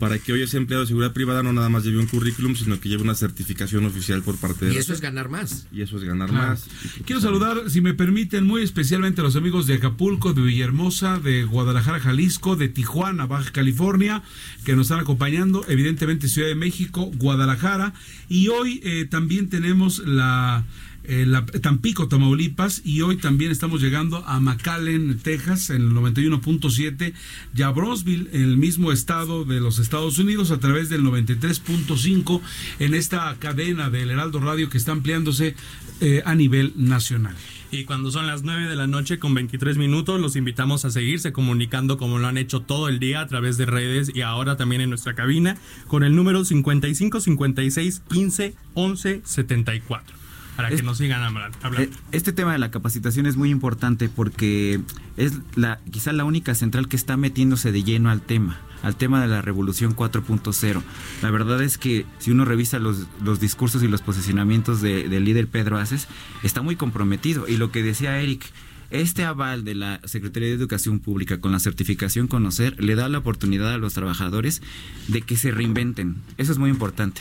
[0.00, 2.80] para que hoy ese empleado de seguridad privada no nada más lleve un currículum, sino
[2.80, 5.68] que lleve una certificación oficial por parte de Y eso es ganar más.
[5.70, 6.48] Y eso es ganar Claro.
[6.48, 6.64] más.
[7.04, 11.44] Quiero saludar, si me permiten, muy especialmente a los amigos de Acapulco, de Villahermosa, de
[11.44, 14.22] Guadalajara, Jalisco, de Tijuana, Baja California,
[14.64, 17.92] que nos están acompañando, evidentemente Ciudad de México, Guadalajara,
[18.28, 20.64] y hoy eh, también tenemos la,
[21.10, 27.12] eh, la- Tampico, Tamaulipas, y hoy también estamos llegando a McAllen, Texas, en el 91.7,
[27.54, 32.40] y a Brownsville, en el mismo estado de los Estados Unidos, a través del 93.5,
[32.78, 35.56] en esta cadena del Heraldo Radio que está ampliándose
[36.00, 37.34] eh, a nivel nacional.
[37.72, 41.32] Y cuando son las 9 de la noche con 23 minutos, los invitamos a seguirse
[41.32, 44.80] comunicando como lo han hecho todo el día a través de redes y ahora también
[44.82, 50.19] en nuestra cabina con el número 55 56 15 11 74
[50.60, 51.90] para que Es- nos sigan habla- hablando.
[51.90, 54.80] Eh, Este tema de la capacitación es muy importante porque
[55.16, 59.20] es la quizá la única central que está metiéndose de lleno al tema, al tema
[59.20, 60.82] de la revolución 4.0.
[61.22, 65.24] La verdad es que si uno revisa los, los discursos y los posicionamientos de- del
[65.24, 66.08] líder Pedro Aces,
[66.42, 67.46] está muy comprometido.
[67.48, 68.44] Y lo que decía Eric,
[68.90, 73.18] este aval de la Secretaría de Educación Pública con la certificación Conocer le da la
[73.18, 74.62] oportunidad a los trabajadores
[75.08, 76.16] de que se reinventen.
[76.38, 77.20] Eso es muy importante.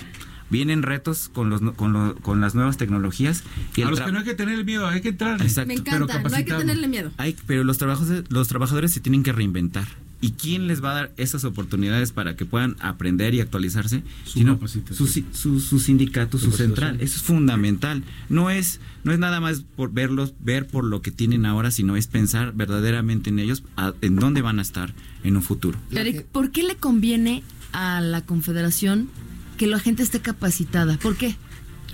[0.49, 3.43] Vienen retos con, los, no- con, lo- con las nuevas tecnologías.
[3.75, 5.41] Y a los que no hay que tener miedo, hay que entrar.
[5.41, 5.67] Exacto.
[5.73, 7.11] Me pero encanta, no hay que tenerle miedo.
[7.17, 9.87] Hay- pero los trabajos los trabajadores se tienen que reinventar.
[10.21, 14.03] ¿Y quién les va a dar esas oportunidades para que puedan aprender y actualizarse?
[14.25, 14.59] Su Sino
[14.91, 16.97] su, su, su sindicato, su central.
[16.99, 18.03] Eso es fundamental.
[18.27, 21.95] No es, no es nada más por verlos, ver por lo que tienen ahora, sino
[21.95, 25.79] es pensar verdaderamente en ellos, a- en dónde van a estar en un futuro.
[25.91, 29.07] Eric, ¿por qué le conviene a la Confederación
[29.59, 30.97] que la gente esté capacitada?
[30.97, 31.35] ¿Por qué?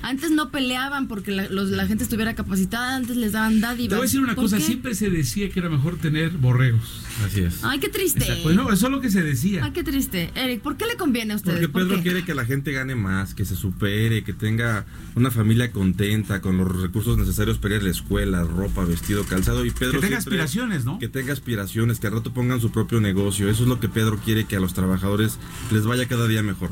[0.02, 3.90] Antes no peleaban porque la, los- la gente estuviera capacitada, antes les daban dádivas.
[3.90, 4.64] Te voy a decir una ¿Por cosa, qué?
[4.64, 7.02] siempre se decía que era mejor tener borregos.
[7.26, 7.64] Así es.
[7.64, 8.40] Ay, qué triste.
[8.44, 9.64] Bueno, eso es lo que se decía.
[9.66, 10.30] Ay, qué triste.
[10.36, 11.56] Eric, ¿por qué le conviene a ustedes?
[11.62, 15.32] Porque ¿Por Pedro quiere que la gente gane más, que se supere, que tenga una
[15.32, 19.66] familia contenta, con los recursos necesarios para ir a la escuela, ropa, vestido, calzado.
[19.66, 21.00] Y Pedro Que tenga siempre- aspiraciones, ¿no?
[21.00, 23.50] Que tenga aspiraciones, que al rato pongan su propio negocio.
[23.50, 25.40] Eso es lo que Pedro quiere que a los trabajadores
[25.72, 26.70] les vaya cada día mejor.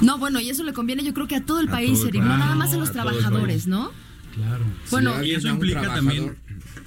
[0.00, 2.08] No, bueno, y eso le conviene yo creo que a todo el A país, todo
[2.08, 3.66] el no nada más a los trabajadores.
[3.66, 3.90] ¿no?
[4.34, 4.64] Claro.
[4.90, 6.36] Bueno, Si le va y bien eso implica también-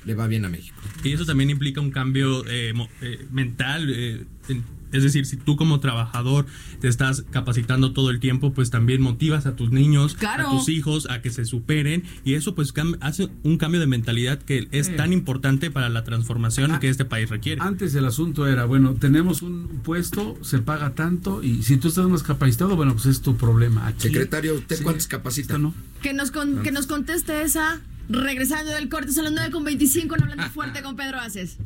[0.05, 0.75] Le va bien a México.
[1.03, 3.91] Y eso también implica un cambio eh, mo- eh, mental.
[3.93, 6.45] eh, en- es decir, si tú como trabajador
[6.79, 10.47] te estás capacitando todo el tiempo, pues también motivas a tus niños, Claro.
[10.47, 14.39] a tus hijos a que se superen y eso pues hace un cambio de mentalidad
[14.39, 14.93] que es Sí.
[14.95, 17.61] tan importante para la transformación Ah, que este país requiere.
[17.61, 22.07] Antes el asunto era, bueno, tenemos un puesto, se paga tanto y si tú estás
[22.07, 23.87] más capacitado, bueno, pues es tu problema.
[23.87, 24.83] Aquí, Secretario, ¿usted Sí.
[24.83, 25.57] cuántos capacita?
[25.57, 25.73] no.
[26.01, 27.81] que nos, con- que nos conteste esa.
[28.07, 31.57] Regresando del corte, son las 9 con 25 en Hablando Fuerte con Pedro Aces.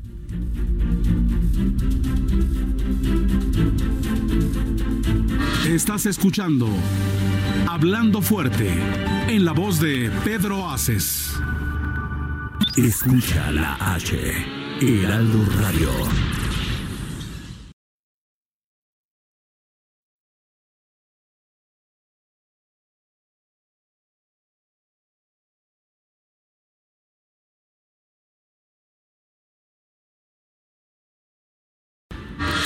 [5.67, 6.67] Estás escuchando
[7.67, 8.69] Hablando fuerte
[9.27, 11.33] en la voz de Pedro Aces.
[12.75, 14.15] Escucha la H,
[14.81, 16.42] Heraldo Radio.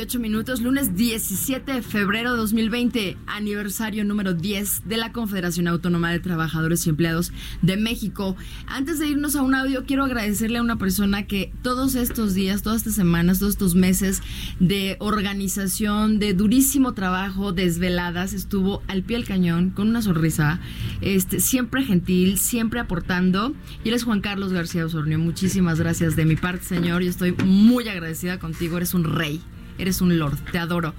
[0.00, 6.10] 28 minutos, lunes 17 de febrero de 2020, aniversario número 10 de la Confederación Autónoma
[6.10, 8.34] de Trabajadores y Empleados de México.
[8.66, 12.62] Antes de irnos a un audio, quiero agradecerle a una persona que todos estos días,
[12.62, 14.22] todas estas semanas, todos estos meses
[14.58, 20.60] de organización, de durísimo trabajo, desveladas, estuvo al pie del cañón, con una sonrisa,
[21.02, 23.54] este, siempre gentil, siempre aportando.
[23.84, 25.18] Y él Juan Carlos García Osornio.
[25.18, 27.02] Muchísimas gracias de mi parte, señor.
[27.02, 28.78] Yo estoy muy agradecida contigo.
[28.78, 29.42] Eres un rey,
[29.80, 30.38] eres un lord.
[30.52, 30.94] Te adoro.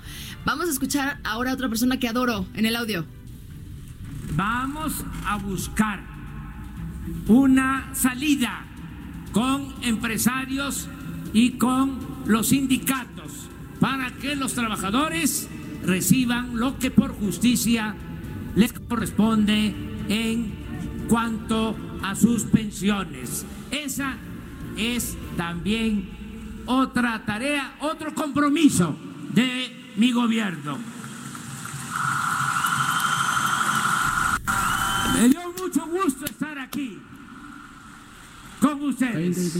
[0.45, 3.05] Vamos a escuchar ahora a otra persona que adoro en el audio.
[4.35, 6.01] Vamos a buscar
[7.27, 8.65] una salida
[9.31, 10.87] con empresarios
[11.33, 15.49] y con los sindicatos para que los trabajadores
[15.83, 17.95] reciban lo que por justicia
[18.55, 19.73] les corresponde
[20.09, 20.53] en
[21.07, 23.45] cuanto a sus pensiones.
[23.71, 24.17] Esa
[24.77, 26.09] es también
[26.65, 28.95] otra tarea, otro compromiso
[29.33, 30.77] de mi gobierno.
[35.13, 36.97] Me dio mucho gusto estar aquí
[38.59, 39.55] con ustedes.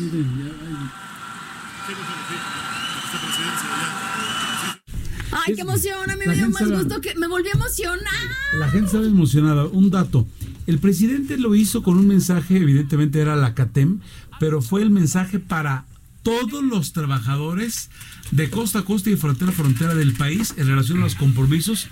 [5.32, 6.10] Ay, qué emoción.
[6.10, 8.14] A mí La me dio más gusto que me volví a emocionar.
[8.58, 9.66] La gente estaba emocionada.
[9.66, 10.28] Un dato.
[10.68, 14.00] El presidente lo hizo con un mensaje, evidentemente era la CATEM,
[14.40, 15.86] pero fue el mensaje para
[16.24, 17.90] todos los trabajadores
[18.32, 21.88] de costa a costa y frontera a frontera del país en relación a los compromisos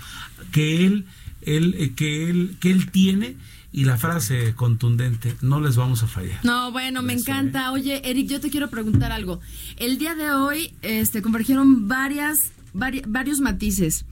[0.52, 1.04] que él,
[1.42, 3.36] él, eh, que él, que él tiene
[3.72, 6.40] y la frase contundente, no les vamos a fallar.
[6.44, 7.70] No, bueno, me encanta.
[7.72, 9.40] Oye, Eric, yo te quiero preguntar algo.
[9.76, 14.06] El día de hoy este, convergieron varias, vari- varios matices.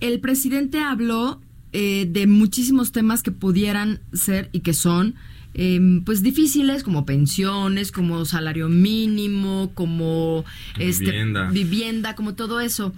[0.00, 1.40] El presidente habló
[1.72, 5.14] eh, de muchísimos temas que pudieran ser y que son
[5.58, 10.44] eh, pues difíciles como pensiones, como salario mínimo, como
[10.78, 11.50] este, Vivienda.
[11.50, 12.92] vivienda, como todo eso.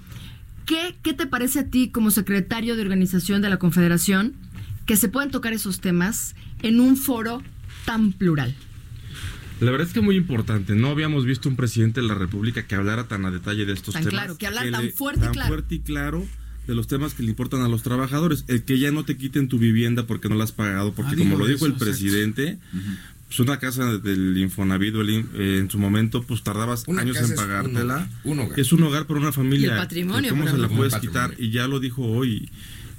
[0.67, 4.35] ¿Qué, ¿Qué te parece a ti como secretario de organización de la Confederación
[4.87, 7.43] que se puedan tocar esos temas en un foro
[7.87, 8.55] tan plural?
[9.61, 10.75] La verdad es que muy importante.
[10.75, 13.95] No habíamos visto un presidente de la República que hablara tan a detalle de estos
[13.95, 14.21] Tan temas.
[14.21, 15.49] claro, que hablara tan fuerte y tan claro.
[15.49, 16.27] fuerte y claro
[16.69, 18.45] de los temas que le importan a los trabajadores.
[18.47, 21.19] El que ya no te quiten tu vivienda porque no la has pagado, porque Ah,
[21.19, 21.85] como lo dijo eso, el exacto.
[21.91, 22.59] presidente,
[23.27, 27.25] pues una casa del Infonavit el eh, en su momento, pues tardabas Una años en
[27.25, 27.95] es pagártela.
[27.95, 28.61] hogar, un hogar.
[28.61, 29.67] Es un hogar para una familia.
[29.67, 31.35] Y el patrimonio, ¿Cómo se la puedes quitar?
[31.39, 32.49] Y ya lo dijo hoy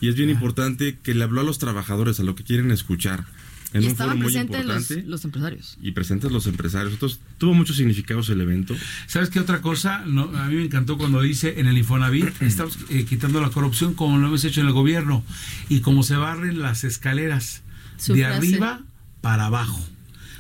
[0.02, 3.26] y es bien importante que le habló a los trabajadores, a lo que quieren escuchar.
[3.72, 5.78] En y un estaban foro muy presentes los, importante los empresarios.
[5.82, 6.94] y presentes los empresarios.
[6.94, 8.76] Entonces, tuvo muchos significados el evento.
[9.08, 10.04] ¿Sabes qué otra cosa?
[10.08, 13.94] No, a mí me encantó cuando dice en el Infonavit, estamos eh, quitando la corrupción
[13.94, 15.24] como lo hemos hecho en el gobierno
[15.70, 17.62] y como se barren las escaleras
[17.98, 18.38] Su de frase.
[18.38, 18.82] arriba
[19.22, 19.86] para abajo.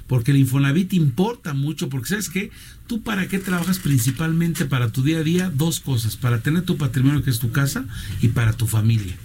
[0.07, 2.49] Porque el Infonavit importa mucho, porque ¿sabes qué?
[2.87, 5.51] ¿Tú para qué trabajas principalmente para tu día a día?
[5.53, 7.85] Dos cosas, para tener tu patrimonio que es tu casa
[8.21, 9.15] y para tu familia.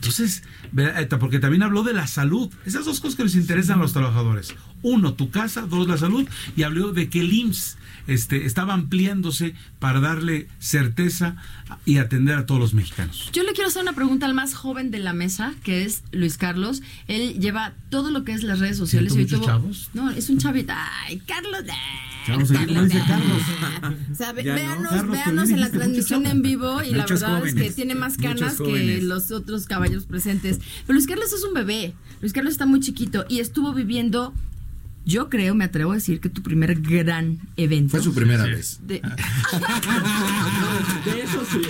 [0.00, 0.42] Entonces,
[0.96, 2.50] eta, porque también habló de la salud.
[2.64, 4.54] Esas dos cosas que les interesan a los trabajadores.
[4.80, 6.26] Uno, tu casa, dos, la salud.
[6.56, 11.36] Y habló de que el IMSS este, estaba ampliándose para darle certeza
[11.84, 13.30] y atender a todos los mexicanos.
[13.32, 16.36] Yo le quiero hacer una pregunta al más joven de la mesa, que es Luis
[16.38, 16.82] Carlos.
[17.08, 19.12] Él lleva todo lo que es las redes sociales.
[19.12, 19.90] ¿Siento y muchos tuvo- chavos?
[19.94, 20.72] No, es un chavito.
[21.06, 21.62] Ay, Carlos.
[22.26, 22.40] como
[22.84, 23.42] dice Carlos.
[24.10, 27.70] O sea, véanos, Carlos, véanos en la transmisión en vivo y la verdad es que
[27.70, 30.58] tiene más canas que los otros caballeros presentes.
[30.86, 31.94] Pero Luis Carlos es un bebé.
[32.20, 34.34] Luis Carlos está muy chiquito y estuvo viviendo,
[35.04, 37.92] yo creo, me atrevo a decir que tu primer gran evento.
[37.92, 38.80] Fue su primera vez.
[38.86, 38.94] De...
[41.04, 41.60] De eso sí.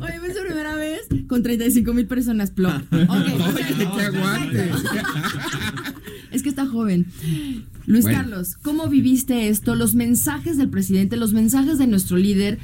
[0.00, 2.82] Oye, fue su primera vez con 35 mil personas, plop.
[2.92, 4.70] Ok, o sea, que aguante.
[6.32, 7.06] Es que está joven.
[7.86, 8.18] Luis Bueno.
[8.18, 9.74] Carlos, ¿cómo viviste esto?
[9.74, 12.58] Los mensajes del presidente, los mensajes de nuestro líder,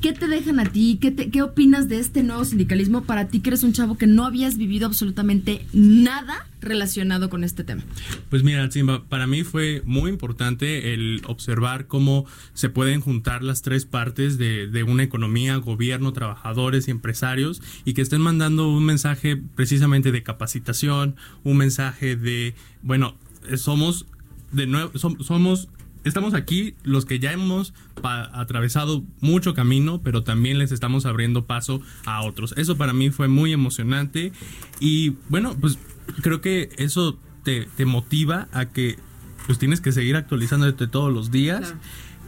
[0.00, 0.98] ¿qué te dejan a ti?
[1.00, 4.06] ¿Qué, te- qué opinas de este nuevo sindicalismo para ti que eres un chavo que
[4.06, 7.82] no habías vivido absolutamente nada relacionado con este tema?
[8.30, 13.62] Pues mira, Simba, para mí fue muy importante el observar cómo se pueden juntar las
[13.62, 18.84] tres partes de, de una economía, gobierno, trabajadores y empresarios, y que estén mandando un
[18.84, 23.16] mensaje precisamente de capacitación, un mensaje de, bueno,
[23.56, 24.06] somos
[24.52, 25.68] de nuevo, som- somos
[26.04, 31.80] estamos aquí los que ya hemos atravesado mucho camino, pero también les estamos abriendo paso
[32.04, 32.54] a otros.
[32.56, 34.32] Eso para mí fue muy emocionante
[34.80, 35.78] y bueno, pues
[36.22, 38.98] creo que eso te, te motiva a que
[39.46, 41.60] pues tienes que seguir actualizándote todos los días.
[41.60, 41.78] Claro.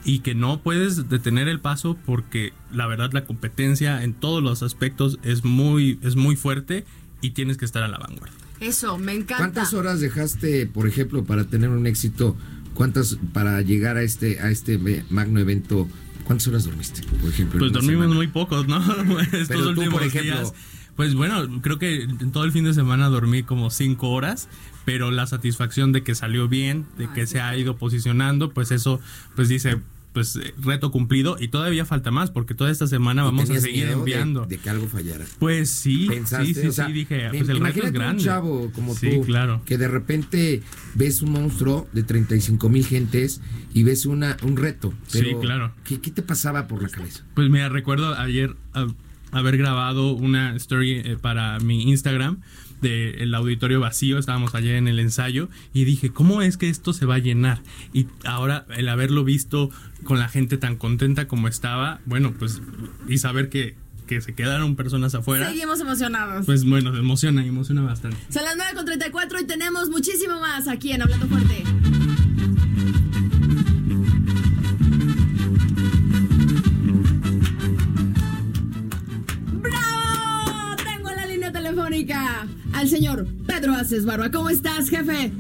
[0.03, 4.63] Y que no puedes detener el paso porque la verdad la competencia en todos los
[4.63, 6.87] aspectos es muy, es muy fuerte
[7.21, 8.35] y tienes que estar a la vanguardia.
[8.61, 9.37] Eso, me encanta.
[9.37, 12.37] ¿Cuántas horas dejaste, por ejemplo, para tener un éxito?
[12.81, 14.79] ¿Cuántas para llegar a este a este
[15.11, 15.87] magno evento?
[16.25, 17.59] ¿Cuántas horas dormiste, por ejemplo?
[17.59, 18.14] Pues dormimos semana?
[18.14, 18.79] muy pocos, ¿no?
[19.21, 20.55] Estos Pero tú, últimos por ejemplo- días.
[20.97, 24.49] Pues bueno, creo que en todo el fin de semana dormí como cinco horas,
[24.87, 28.99] pero la satisfacción de que salió bien, de que se ha ido posicionando, pues eso,
[29.37, 29.77] pues dice,
[30.12, 33.61] pues eh, reto cumplido y todavía falta más porque toda esta semana ¿Y vamos a
[33.61, 34.46] seguir de- enviando.
[34.46, 35.25] De, que algo fallara.
[35.38, 38.23] Pues sí, pensaste, sí, sí, o sea, sí, dije, pues el reto es grande.
[38.23, 39.62] un chavo como sí, tú, claro.
[39.64, 40.62] que de repente
[40.94, 43.40] ves un monstruo de 35 mil gentes
[43.73, 44.92] y ves una un reto.
[45.07, 45.73] Sí, claro.
[45.85, 47.25] ¿qué, qué te pasaba por la cabeza?
[47.35, 48.88] Pues mira, recuerdo ayer ah,
[49.33, 52.40] haber grabado una story eh, para mi Instagram
[52.81, 57.07] del auditorio vacío, estábamos allá en el ensayo y dije, ¿cómo es que esto se
[57.07, 57.62] va a llenar?
[57.93, 59.71] Y ahora el haberlo visto
[60.05, 62.61] con la gente tan contenta como estaba, bueno, pues
[63.09, 66.47] y saber que, que se quedaron personas afuera, Seguimos emocionados.
[66.47, 68.16] pues bueno, emociona, emociona bastante.
[68.31, 71.62] Son las 9 con 34 y tenemos muchísimo más aquí en Hablando Fuerte.
[79.53, 80.77] ¡Bravo!
[80.85, 82.47] Tengo en la línea telefónica
[82.81, 84.31] al señor Pedro Aces Barba.
[84.31, 85.31] ¿Cómo estás, jefe?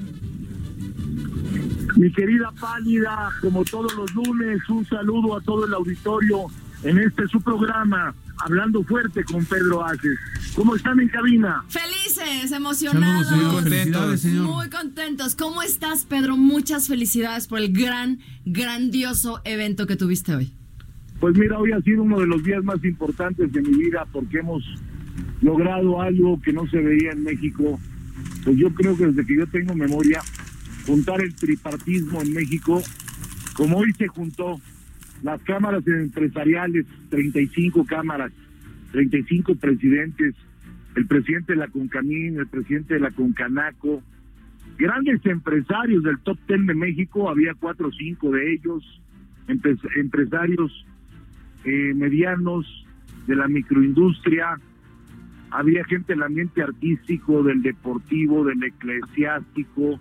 [1.96, 6.46] Mi querida Pálida, como todos los lunes, un saludo a todo el auditorio
[6.82, 10.18] en este su programa, Hablando Fuerte con Pedro Aces.
[10.54, 11.64] ¿Cómo están en cabina?
[11.68, 13.28] Felices, emocionados.
[13.28, 13.62] Saludos, señor.
[13.62, 14.46] Felicidades, señor.
[14.46, 15.34] Muy contentos.
[15.34, 16.36] ¿Cómo estás, Pedro?
[16.36, 20.52] Muchas felicidades por el gran, grandioso evento que tuviste hoy.
[21.20, 24.38] Pues mira, hoy ha sido uno de los días más importantes de mi vida porque
[24.38, 24.62] hemos
[25.40, 27.78] logrado algo que no se veía en México.
[28.44, 30.20] Pues yo creo que desde que yo tengo memoria,
[30.86, 32.82] juntar el tripartismo en México,
[33.54, 34.60] como hoy se juntó
[35.22, 38.32] las cámaras empresariales, 35 cámaras,
[38.92, 40.34] 35 presidentes,
[40.96, 44.02] el presidente de la Concamín, el presidente de la Concanaco,
[44.78, 49.00] grandes empresarios del top 10 de México, había cuatro o cinco de ellos,
[49.46, 50.86] empresarios
[51.64, 52.66] eh, medianos
[53.26, 54.58] de la microindustria,
[55.50, 60.00] había gente del ambiente artístico, del deportivo, del eclesiástico,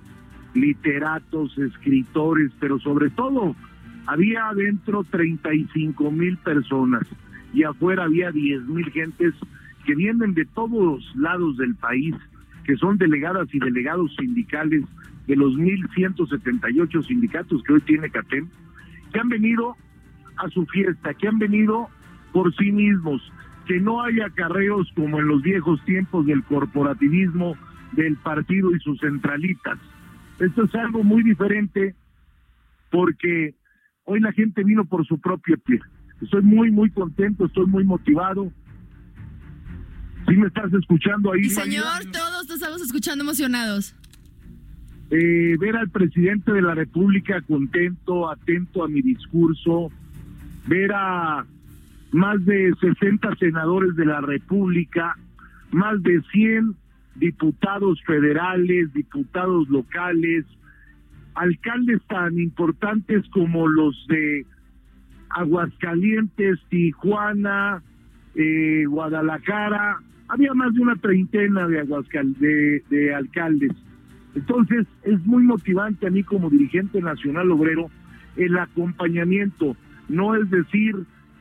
[0.54, 3.56] literatos, escritores, pero sobre todo
[4.06, 7.04] había adentro 35 mil personas
[7.54, 9.34] y afuera había 10 mil gentes
[9.86, 12.16] que vienen de todos lados del país,
[12.64, 14.84] que son delegadas y delegados sindicales
[15.28, 18.48] de los 1.178 sindicatos que hoy tiene CATEM,
[19.14, 19.76] que han venido
[20.38, 21.88] a su fiesta, que han venido
[22.32, 23.22] por sí mismos,
[23.70, 27.56] que no haya carreos como en los viejos tiempos del corporativismo
[27.92, 29.78] del partido y sus centralitas.
[30.40, 31.94] Esto es algo muy diferente
[32.90, 33.54] porque
[34.06, 35.80] hoy la gente vino por su propio pie.
[36.20, 38.52] Estoy muy, muy contento, estoy muy motivado.
[40.28, 41.48] ¿Sí me estás escuchando ahí?
[41.48, 43.96] Señor, todos te estamos escuchando emocionados.
[45.12, 49.92] Eh, ver al presidente de la República contento, atento a mi discurso,
[50.66, 51.46] ver a
[52.12, 55.16] más de 60 senadores de la República,
[55.72, 56.76] más de 100
[57.16, 60.46] diputados federales, diputados locales,
[61.36, 64.46] alcaldes tan importantes como los de
[65.30, 67.84] Aguascalientes, Tijuana,
[68.36, 69.98] eh, Guadalajara,
[70.28, 73.72] había más de una treintena de, Aguascal de, de alcaldes.
[74.36, 77.90] Entonces es muy motivante a mí como dirigente nacional obrero
[78.36, 79.76] el acompañamiento,
[80.08, 80.96] no es decir,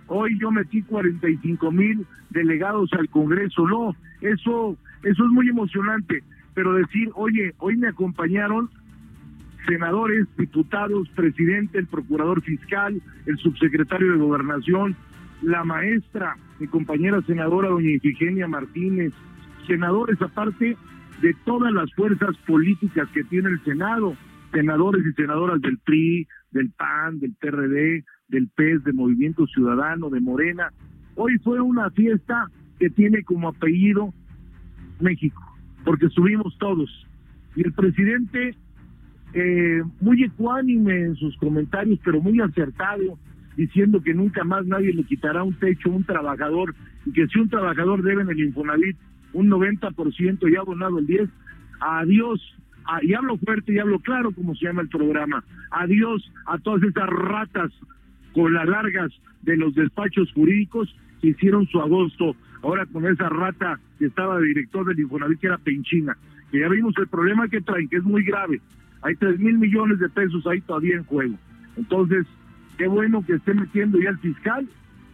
[0.08, 6.22] hoy yo metí 45 mil delegados al Congreso, no, eso, eso es muy emocionante,
[6.54, 8.68] pero decir, oye, hoy me acompañaron
[9.66, 14.96] senadores, diputados, presidente, el procurador fiscal, el subsecretario de gobernación,
[15.42, 19.12] la maestra, mi compañera senadora doña Ifigenia Martínez,
[19.66, 20.76] senadores aparte
[21.20, 24.16] de todas las fuerzas políticas que tiene el Senado,
[24.52, 30.20] senadores y senadoras del PRI, del PAN, del PRD, del PES, de Movimiento Ciudadano, de
[30.20, 30.72] Morena.
[31.14, 34.12] Hoy fue una fiesta que tiene como apellido
[35.00, 35.42] México,
[35.84, 36.90] porque estuvimos todos.
[37.56, 38.54] Y el presidente,
[39.34, 43.18] eh, muy ecuánime en sus comentarios, pero muy acertado,
[43.56, 46.74] diciendo que nunca más nadie le quitará un techo a un trabajador
[47.04, 48.96] y que si un trabajador debe en el Infonavit
[49.32, 51.28] un 90% y ha abonado el 10%,
[51.80, 52.40] adiós,
[53.02, 57.08] y hablo fuerte y hablo claro como se llama el programa, adiós a todas esas
[57.08, 57.70] ratas
[58.34, 59.12] con las largas
[59.42, 64.86] de los despachos jurídicos que hicieron su agosto, ahora con esa rata que estaba director
[64.86, 66.16] del Infonavit que era Penchina,
[66.50, 68.60] que ya vimos el problema que traen, que es muy grave,
[69.02, 71.36] hay tres mil millones de pesos ahí todavía en juego,
[71.76, 72.26] entonces
[72.78, 74.66] Qué bueno que esté metiendo ya el fiscal,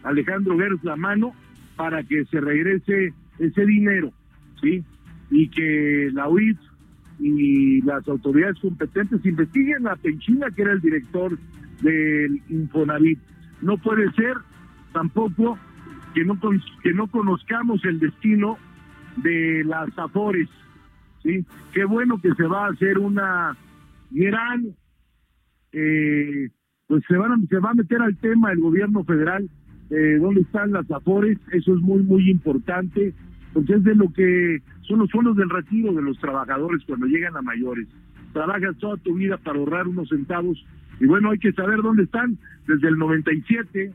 [0.03, 1.33] Alejandro Gers, la mano
[1.75, 4.13] para que se regrese ese dinero,
[4.61, 4.83] ¿sí?
[5.31, 6.59] Y que la UIF
[7.19, 11.37] y las autoridades competentes investiguen a Penchina, que era el director
[11.81, 13.19] del Infonavit.
[13.61, 14.37] No puede ser
[14.93, 15.57] tampoco
[16.13, 16.39] que no,
[16.83, 18.57] que no conozcamos el destino
[19.17, 20.49] de las Afores,
[21.23, 21.45] ¿sí?
[21.73, 23.55] Qué bueno que se va a hacer una
[24.11, 24.75] gran
[25.71, 26.49] eh,
[26.87, 29.49] pues se, van se va a meter al tema el gobierno federal,
[29.89, 33.13] eh, dónde están las afores, eso es muy, muy importante,
[33.55, 37.37] porque es de lo que son los fondos del retiro de los trabajadores cuando llegan
[37.37, 37.87] a mayores.
[38.33, 40.61] Trabajas toda tu vida para ahorrar unos centavos
[40.99, 42.37] y bueno, hay que saber dónde están.
[42.67, 43.93] Desde el 97,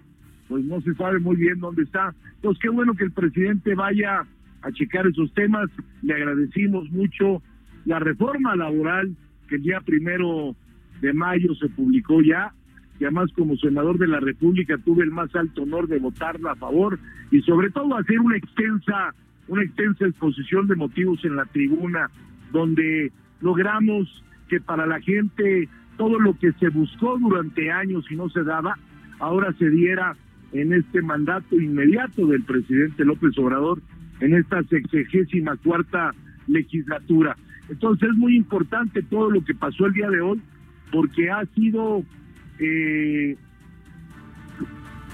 [0.48, 2.14] pues no se sabe muy bien dónde está.
[2.36, 4.24] Entonces, qué bueno que el presidente vaya
[4.62, 5.68] a checar esos temas.
[6.00, 7.42] Le agradecimos mucho
[7.84, 9.14] la reforma laboral
[9.46, 10.56] que el día primero
[11.02, 12.54] de mayo se publicó ya
[12.98, 16.56] y además como senador de la República tuve el más alto honor de votarla a
[16.56, 16.98] favor
[17.30, 19.14] y sobre todo hacer una extensa
[19.50, 22.08] una extensa exposición de motivos en la tribuna
[22.52, 28.28] donde logramos que para la gente todo lo que se buscó durante años y no
[28.30, 28.78] se daba,
[29.18, 30.16] ahora se diera
[30.52, 33.82] en este mandato inmediato del presidente López Obrador
[34.20, 36.14] en esta sexagésima cuarta
[36.46, 37.36] legislatura.
[37.68, 40.40] Entonces es muy importante todo lo que pasó el día de hoy
[40.92, 42.04] porque ha sido
[42.60, 43.36] eh,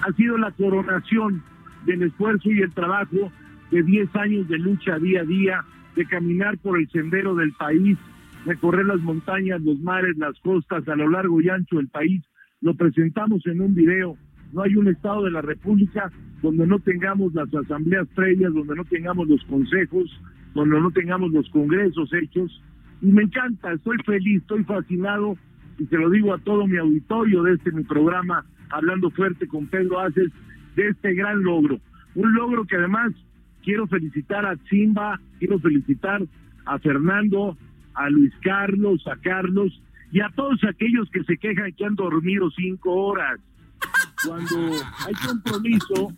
[0.07, 1.43] ha sido la coronación
[1.87, 3.33] del esfuerzo y el trabajo
[3.71, 5.65] de 10 años de lucha día a día,
[5.95, 7.99] de caminar por el sendero del país,
[8.45, 12.23] recorrer las montañas, los mares, las costas a lo largo y ancho del país.
[12.61, 14.17] Lo presentamos en un video.
[14.53, 16.11] No hay un Estado de la República
[16.43, 20.11] donde no tengamos las asambleas previas, donde no tengamos los consejos,
[20.55, 22.63] donde no tengamos los congresos hechos.
[23.03, 25.37] Y me encanta, estoy feliz, estoy fascinado
[25.79, 29.67] y se lo digo a todo mi auditorio de este mi programa, hablando fuerte con
[29.67, 30.31] Pedro Aces,
[30.77, 31.79] de este gran logro.
[32.15, 33.13] Un logro que además
[33.67, 36.23] quiero felicitar a Simba, quiero felicitar
[36.65, 37.59] a Fernando,
[37.95, 42.49] a Luis Carlos, a Carlos y a todos aquellos que se quejan que han dormido
[42.53, 43.41] cinco horas.
[44.25, 44.57] Cuando
[45.05, 46.13] hay compromiso,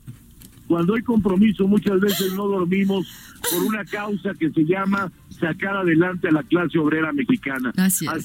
[0.67, 3.09] cuando hay compromiso muchas veces no dormimos
[3.51, 7.73] por una causa que se llama sacar adelante a la clase obrera mexicana.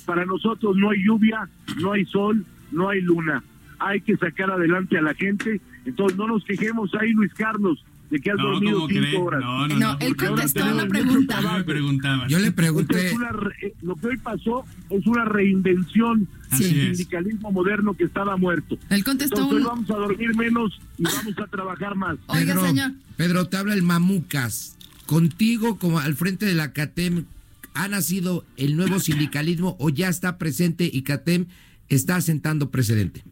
[0.06, 1.48] Para nosotros no hay lluvia,
[1.82, 3.42] no hay sol, no hay luna.
[3.80, 5.62] Hay que sacar adelante a la gente.
[5.86, 7.84] Entonces no nos quejemos ahí, Luis Carlos.
[8.14, 9.42] De que has dormido cinco horas.
[9.42, 9.98] No, no, no.
[10.00, 12.28] él contestó una pregunta.
[12.28, 13.10] Yo le pregunté.
[13.10, 18.78] Eh, lo que hoy pasó es una reinvención del sindicalismo moderno que estaba muerto.
[18.92, 22.18] Él contestó Entonces, hoy vamos a dormir menos y vamos a trabajar más.
[22.28, 22.92] Oiga, señor.
[23.18, 24.78] Pedro, te habla el Mamucas.
[25.08, 27.26] Contigo, como al frente de la CATEM,
[27.74, 31.48] ¿ha nacido el nuevo sindicalismo o ya está presente y CATEM
[31.90, 33.24] está sentando precedente?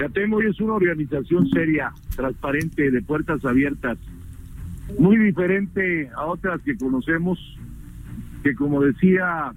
[0.00, 3.98] CATEM hoy es una organización seria, transparente, de puertas abiertas,
[4.98, 7.38] muy diferente a otras que conocemos,
[8.42, 9.52] que como decía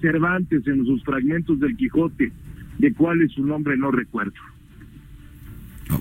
[0.00, 2.30] Cervantes en sus fragmentos del Quijote,
[2.78, 4.38] de cuál es su nombre no recuerdo.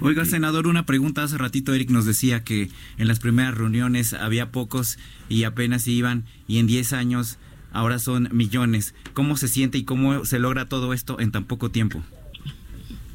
[0.01, 1.23] Oiga, senador, una pregunta.
[1.23, 2.69] Hace ratito Eric nos decía que
[2.99, 7.39] en las primeras reuniones había pocos y apenas iban y en 10 años
[7.71, 8.93] ahora son millones.
[9.13, 12.03] ¿Cómo se siente y cómo se logra todo esto en tan poco tiempo?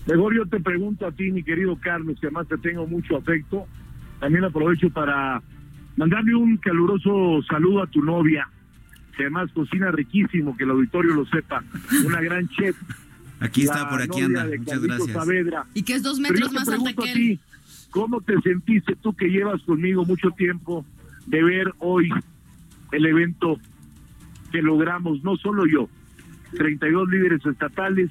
[0.07, 3.66] Mejor yo te pregunto a ti, mi querido Carlos, que además te tengo mucho afecto.
[4.20, 5.42] También aprovecho para
[5.96, 8.48] mandarle un caluroso saludo a tu novia,
[9.16, 11.62] que además cocina riquísimo, que el auditorio lo sepa.
[12.05, 12.76] Una gran chef.
[13.40, 14.46] Aquí está, por aquí anda.
[14.59, 15.12] Muchas gracias.
[15.12, 15.64] Saavedra.
[15.74, 17.40] Y que es dos metros más alta que él.
[17.90, 20.84] ¿Cómo te sentiste tú que llevas conmigo mucho tiempo
[21.26, 22.11] de ver hoy
[22.92, 23.59] el evento
[24.50, 25.88] que logramos, no solo yo,
[26.57, 28.11] 32 líderes estatales,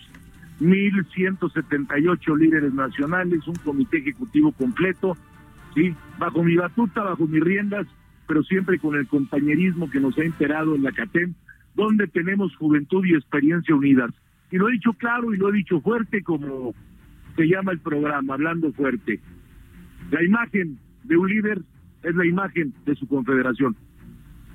[0.59, 5.17] 1.178 líderes nacionales, un comité ejecutivo completo,
[5.75, 5.95] ¿sí?
[6.19, 7.87] bajo mi batuta, bajo mis riendas,
[8.27, 11.33] pero siempre con el compañerismo que nos ha enterado en la CATEM,
[11.75, 14.11] donde tenemos juventud y experiencia unidas.
[14.51, 16.73] Y lo he dicho claro y lo he dicho fuerte como
[17.35, 19.19] se llama el programa, hablando fuerte.
[20.11, 21.61] La imagen de un líder
[22.03, 23.75] es la imagen de su confederación.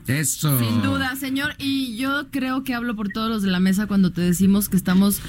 [0.07, 0.59] Eso.
[0.59, 1.53] Sin duda, señor.
[1.59, 4.77] Y yo creo que hablo por todos los de la mesa cuando te decimos que
[4.77, 5.21] estamos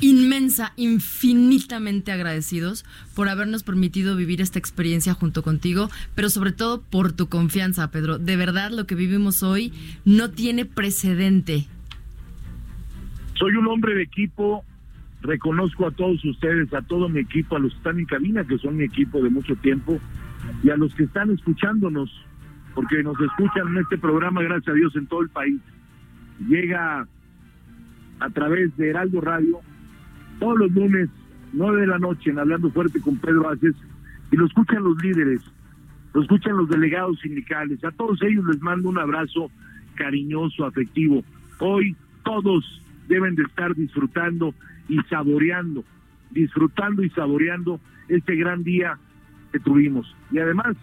[0.00, 2.84] inmensa, infinitamente agradecidos
[3.14, 8.18] por habernos permitido vivir esta experiencia junto contigo, pero sobre todo por tu confianza, Pedro.
[8.18, 9.72] De verdad, lo que vivimos hoy
[10.04, 11.66] no tiene precedente.
[13.34, 14.64] Soy un hombre de equipo,
[15.22, 18.58] reconozco a todos ustedes, a todo mi equipo, a los que están en cabina, que
[18.58, 20.00] son mi equipo de mucho tiempo,
[20.62, 22.10] y a los que están escuchándonos
[22.74, 25.58] porque nos escuchan en este programa, gracias a Dios, en todo el país.
[26.46, 27.08] Llega
[28.20, 29.60] a través de Heraldo Radio
[30.38, 31.08] todos los lunes,
[31.52, 33.74] nueve de la noche, en Hablando Fuerte con Pedro Aces,
[34.30, 35.40] y lo escuchan los líderes,
[36.12, 37.82] lo escuchan los delegados sindicales.
[37.84, 39.50] A todos ellos les mando un abrazo
[39.94, 41.24] cariñoso, afectivo.
[41.58, 44.54] Hoy todos deben de estar disfrutando
[44.88, 45.84] y saboreando,
[46.30, 48.98] disfrutando y saboreando este gran día
[49.52, 50.14] que tuvimos.
[50.30, 50.76] Y además,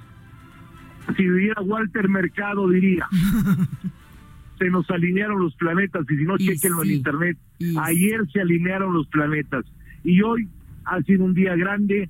[1.16, 3.08] si viviera Walter Mercado diría,
[4.64, 7.38] se nos alinearon los planetas y si no, chequenlo en internet,
[7.82, 9.66] ayer se alinearon los planetas
[10.05, 10.47] y hoy
[10.86, 12.09] ha sido un día grande,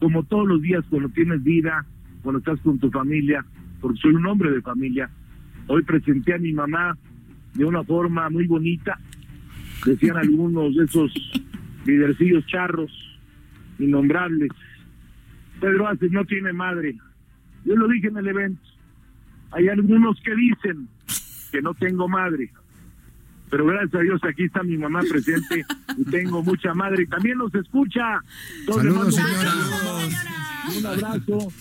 [0.00, 1.86] como todos los días cuando tienes vida,
[2.22, 3.44] cuando estás con tu familia,
[3.80, 5.10] porque soy un hombre de familia.
[5.68, 6.98] Hoy presenté a mi mamá
[7.54, 8.98] de una forma muy bonita,
[9.86, 11.12] decían algunos de esos
[11.86, 12.90] lidercillos charros,
[13.78, 14.50] innombrables.
[15.60, 16.96] Pedro Aces no tiene madre,
[17.64, 18.60] yo lo dije en el evento.
[19.52, 20.88] Hay algunos que dicen
[21.52, 22.50] que no tengo madre,
[23.50, 25.64] pero gracias a Dios aquí está mi mamá presente
[25.98, 27.02] y tengo mucha madre.
[27.02, 28.18] Y también nos escucha.
[28.66, 29.20] Saludos,
[30.78, 31.52] Un abrazo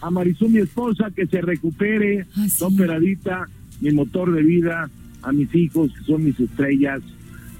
[0.00, 2.26] a Marisú, mi esposa, que se recupere,
[2.60, 3.48] operadita,
[3.80, 4.88] mi motor de vida,
[5.22, 7.02] a mis hijos, que son mis estrellas.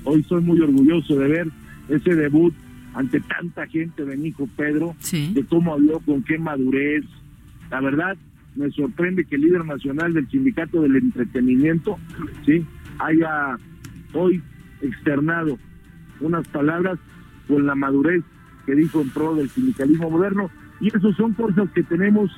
[0.05, 1.49] Hoy estoy muy orgulloso de ver
[1.89, 2.55] ese debut
[2.95, 7.05] ante tanta gente de mi hijo Pedro, de cómo habló, con qué madurez,
[7.69, 8.17] la verdad,
[8.57, 11.99] me sorprende que el líder nacional del sindicato del entretenimiento,
[12.45, 12.67] sí,
[12.99, 13.59] haya
[14.13, 14.43] hoy
[14.81, 15.59] externado
[16.21, 16.99] unas palabras
[17.47, 18.23] con la madurez
[18.65, 20.51] que dijo en pro del sindicalismo moderno.
[20.81, 22.31] Y eso son cosas que tenemos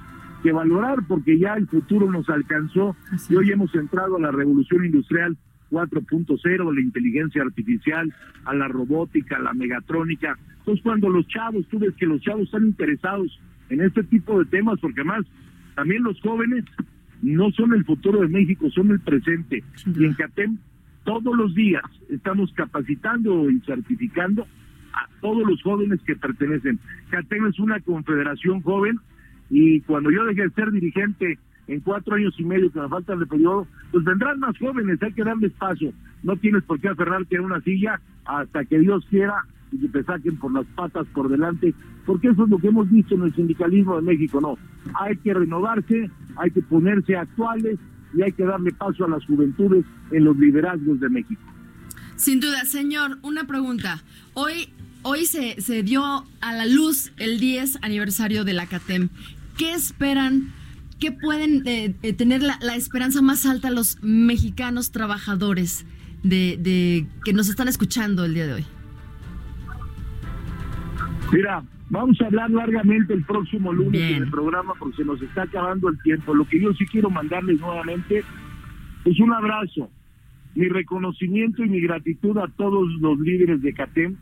[0.43, 2.97] que valorar porque ya el futuro nos alcanzó.
[3.29, 5.37] Y hoy hemos entrado a la revolución industrial
[5.71, 8.13] 4.0, la inteligencia artificial,
[8.45, 10.39] a la robótica, a la megatrónica.
[10.59, 13.39] Entonces cuando los chavos, tú ves que los chavos están interesados
[13.71, 15.27] en este tipo de temas, porque además
[15.79, 16.65] también los jóvenes
[17.23, 19.63] no son el futuro de México, son el presente.
[19.87, 20.59] Y en CATEM
[21.05, 24.43] todos los días estamos capacitando y certificando
[24.93, 26.81] a todos los jóvenes que pertenecen.
[27.11, 28.99] CATEM es una confederación joven
[29.51, 33.21] y cuando yo deje de ser dirigente en cuatro años y medio que me faltan
[33.21, 35.93] de periodo, pues vendrán más jóvenes, hay que darles paso.
[36.25, 40.05] No tienes por qué aferrarte a una silla hasta que Dios quiera y que te
[40.05, 41.75] saquen por las patas por delante,
[42.07, 44.57] porque eso es lo que hemos visto en el sindicalismo de México, no.
[45.01, 47.79] Hay que renovarse, hay que ponerse actuales
[48.15, 51.43] y hay que darle paso a las juventudes en los liderazgos de México.
[52.17, 54.03] Sin duda, señor, una pregunta.
[54.35, 56.03] Hoy hoy se, dio
[56.41, 59.09] a la luz el 10 aniversario de la CATEM.
[59.57, 60.53] ¿Qué esperan?
[60.99, 65.87] ¿Qué pueden eh, eh, tener la, esperanza más alta los mexicanos trabajadores
[66.25, 68.67] de que nos están escuchando el día de hoy?
[71.33, 75.43] Mira, vamos a hablar largamente el próximo lunes en el programa porque se nos está
[75.43, 76.35] acabando el tiempo.
[76.35, 78.25] Lo que yo sí quiero mandarles nuevamente
[79.05, 79.91] es un abrazo,
[80.55, 84.17] mi reconocimiento y mi gratitud a todos los líderes de CATEM,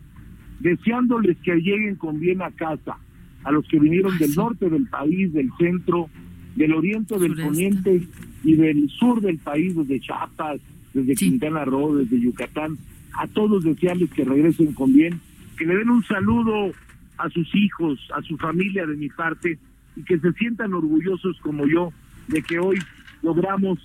[0.60, 2.98] deseándoles que lleguen con bien a casa,
[3.44, 6.08] a los que vinieron del norte del país, del centro,
[6.56, 8.02] del oriente, del poniente
[8.42, 10.60] y del sur del país, desde Chiapas,
[10.92, 12.76] desde Quintana Roo, desde Yucatán,
[13.12, 15.20] a todos desearles que regresen con bien,
[15.56, 16.72] que le den un saludo
[17.18, 19.58] a sus hijos, a su familia de mi parte
[19.96, 21.92] y que se sientan orgullosos como yo
[22.28, 22.78] de que hoy
[23.22, 23.78] logramos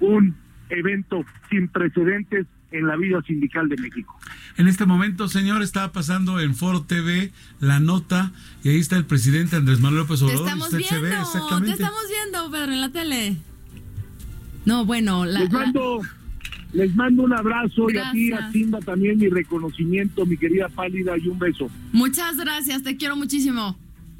[0.00, 0.34] un
[0.70, 4.18] evento sin precedentes en la vida sindical de México.
[4.58, 9.06] En este momento, señor, está pasando en Foro TV la nota y ahí está el
[9.06, 10.44] presidente Andrés Manuel López Obrador.
[10.44, 11.76] Te estamos ve viendo, exactamente.
[11.76, 13.36] te estamos viendo, Pedro, en la tele.
[14.66, 15.72] No, bueno, la, les la-
[16.72, 21.16] les mando un abrazo y a ti, a Simba también mi reconocimiento, mi querida Pálida,
[21.16, 21.68] y un beso.
[21.92, 23.76] muchas gracias, te quiero muchísimo.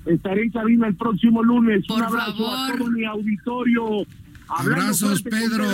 [0.06, 1.84] Estaré en cabina el próximo lunes.
[1.86, 4.06] Por un abrazo a todo mi auditorio.
[4.48, 5.66] Abrazos, Pedro.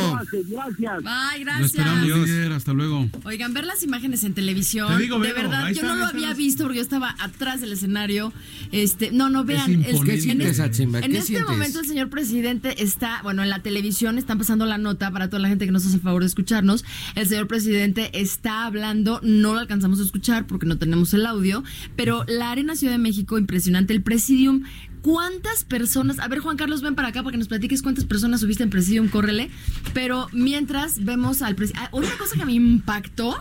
[0.49, 1.03] Gracias.
[1.03, 2.51] Bye, Lo esperamos, gracias.
[2.53, 3.09] Hasta luego.
[3.25, 6.05] Oigan, ver las imágenes en televisión, Te digo, de verdad, ahí yo está, no lo
[6.07, 6.17] está.
[6.17, 8.33] había visto porque yo estaba atrás del escenario.
[8.73, 9.61] Este, no, no vean.
[9.61, 10.13] Es el- imponente.
[10.15, 11.49] ¿Qué sientes, en, en ¿Qué este sientes?
[11.51, 15.41] momento el señor presidente está, bueno, en la televisión están pasando la nota para toda
[15.41, 16.85] la gente que nos hace el favor de escucharnos.
[17.15, 21.63] El señor presidente está hablando, no lo alcanzamos a escuchar porque no tenemos el audio,
[21.97, 24.63] pero la Arena Ciudad de México, impresionante, el Presidium.
[25.05, 26.19] ¿Cuántas personas?
[26.19, 28.71] A ver, Juan Carlos, ven para acá para que nos platiques cuántas personas subiste en
[28.71, 29.51] Presidium, córrele.
[29.93, 31.91] Pero mientras vemos al presidente.
[31.93, 33.37] Otra cosa que me impactó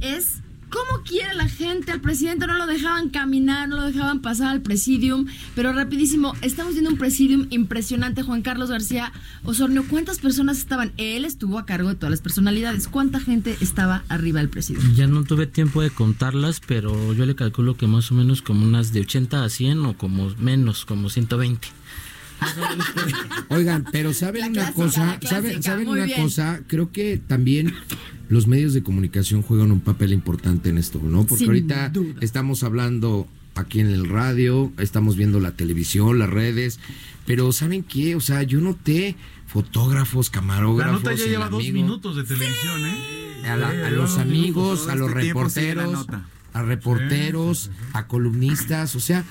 [0.00, 0.36] es
[0.70, 2.46] cómo quiere la gente al presidente.
[2.46, 5.26] No lo dejaban caminar, no lo dejaban pasar al presidium.
[5.54, 8.22] Pero rapidísimo, estamos viendo un presidium impresionante.
[8.22, 9.12] Juan Carlos García
[9.44, 10.92] Osornio, ¿cuántas personas estaban?
[10.96, 12.88] Él estuvo a cargo de todas las personalidades.
[12.88, 14.94] ¿Cuánta gente estaba arriba del presidium?
[14.94, 18.64] Ya no tuve tiempo de contarlas, pero yo le calculo que más o menos como
[18.64, 21.68] unas de 80 a 100 o como menos, como 120.
[23.48, 26.22] Oigan, pero saben una cosa, saben, una bien.
[26.22, 27.74] cosa, creo que también
[28.30, 31.24] los medios de comunicación juegan un papel importante en esto, ¿no?
[31.26, 32.14] Porque Sin ahorita duda.
[32.22, 36.78] estamos hablando aquí en el radio, estamos viendo la televisión, las redes,
[37.26, 38.14] pero ¿saben qué?
[38.16, 39.16] O sea, yo noté
[39.46, 43.48] fotógrafos, La camarógrafos, nota ya lleva dos minutos de televisión, ¿eh?
[43.48, 46.24] a, la- a los amigos, a los este la reporteros, nota.
[46.52, 49.24] a reporteros, a columnistas, o sea,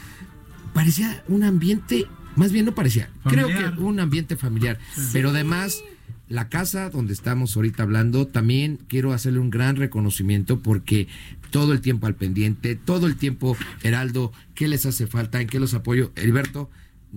[0.73, 4.77] parecía un ambiente, más bien no parecía, creo que un ambiente familiar,
[5.13, 5.81] pero además
[6.29, 11.07] la casa donde estamos ahorita hablando, también quiero hacerle un gran reconocimiento porque
[11.49, 15.41] todo el tiempo al pendiente, todo el tiempo, Heraldo, ¿qué les hace falta?
[15.41, 16.11] ¿En qué los apoyo?
[16.15, 16.69] Heriberto,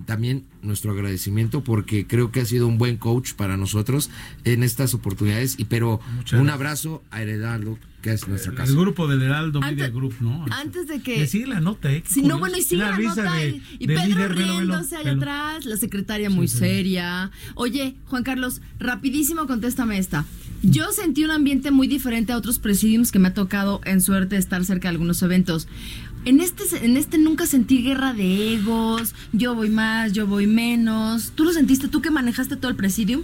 [0.05, 4.09] también nuestro agradecimiento porque creo que ha sido un buen coach para nosotros
[4.43, 6.53] en estas oportunidades, y pero Muchas un gracias.
[6.55, 8.69] abrazo a Heraldo, que es nuestra casa.
[8.71, 10.45] El grupo del Heraldo Antes- Media Group, ¿no?
[10.51, 11.25] Antes de que.
[11.25, 12.03] Sigue la nota, ¿eh?
[12.05, 13.33] Sí, no, bueno, y sigue Una la nota.
[13.33, 15.21] de- y de Pedro líder, velo, velo, riéndose allá velo.
[15.21, 16.57] atrás, la secretaria muy sí.
[16.57, 17.31] seria.
[17.55, 20.25] Oye, Juan Carlos, rapidísimo contéstame esta.
[20.61, 24.37] Yo sentí un ambiente muy diferente a otros presidiums que me ha tocado en suerte
[24.37, 25.67] estar cerca de algunos eventos.
[26.25, 31.31] En este, en este nunca sentí guerra de egos, yo voy más, yo voy menos.
[31.35, 33.23] ¿Tú lo sentiste tú que manejaste todo el presidium?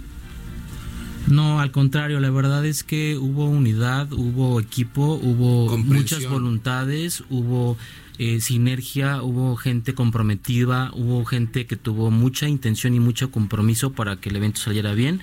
[1.28, 7.76] No, al contrario, la verdad es que hubo unidad, hubo equipo, hubo muchas voluntades, hubo
[8.18, 14.16] eh, sinergia, hubo gente comprometida, hubo gente que tuvo mucha intención y mucho compromiso para
[14.16, 15.20] que el evento saliera bien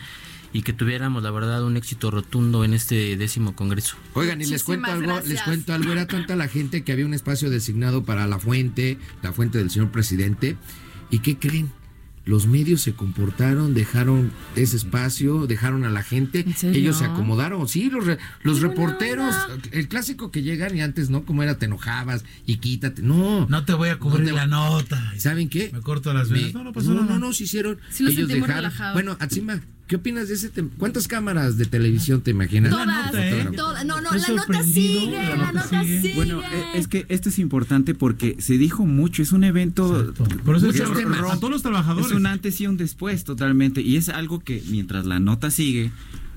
[0.54, 3.98] y que tuviéramos, la verdad, un éxito rotundo en este décimo congreso.
[4.14, 7.14] Oigan, y les cuento algo, les cuento algo, era tanta la gente que había un
[7.14, 10.58] espacio designado para la fuente, la fuente del señor presidente,
[11.12, 11.70] y ¿qué creen?
[12.28, 17.90] Los medios se comportaron, dejaron ese espacio, dejaron a la gente, ellos se acomodaron, sí,
[17.90, 19.34] los, re- los reporteros,
[19.72, 23.66] el clásico que llegan y antes no, como era te enojabas y quítate, no, No
[23.66, 25.14] te voy a cubrir No te- la nota.
[25.18, 25.72] ¿saben qué?
[25.74, 26.54] Me corto las Me- venas.
[26.54, 27.14] No, no pasó no, nada.
[27.14, 27.80] no, no, se hicieron.
[27.90, 28.56] Sí lo ellos dejaron.
[28.58, 28.94] relajado.
[28.94, 30.70] Bueno, Atsima, ¿qué opinas de ese tema?
[30.78, 32.72] ¿Cuántas cámaras de televisión te imaginas?
[32.72, 33.50] Todas, nota, ¿eh?
[33.56, 33.86] todas.
[33.86, 36.02] No, no, la nota sigue, la la nota sigue.
[36.02, 36.16] sigue.
[36.16, 40.14] Bueno, eh, es que esto es importante porque se dijo mucho, es un evento
[40.46, 42.08] Por eso es a todos los trabajadores.
[42.08, 43.82] Es un antes y un después totalmente.
[43.82, 45.92] Y es algo que mientras la nota sigue,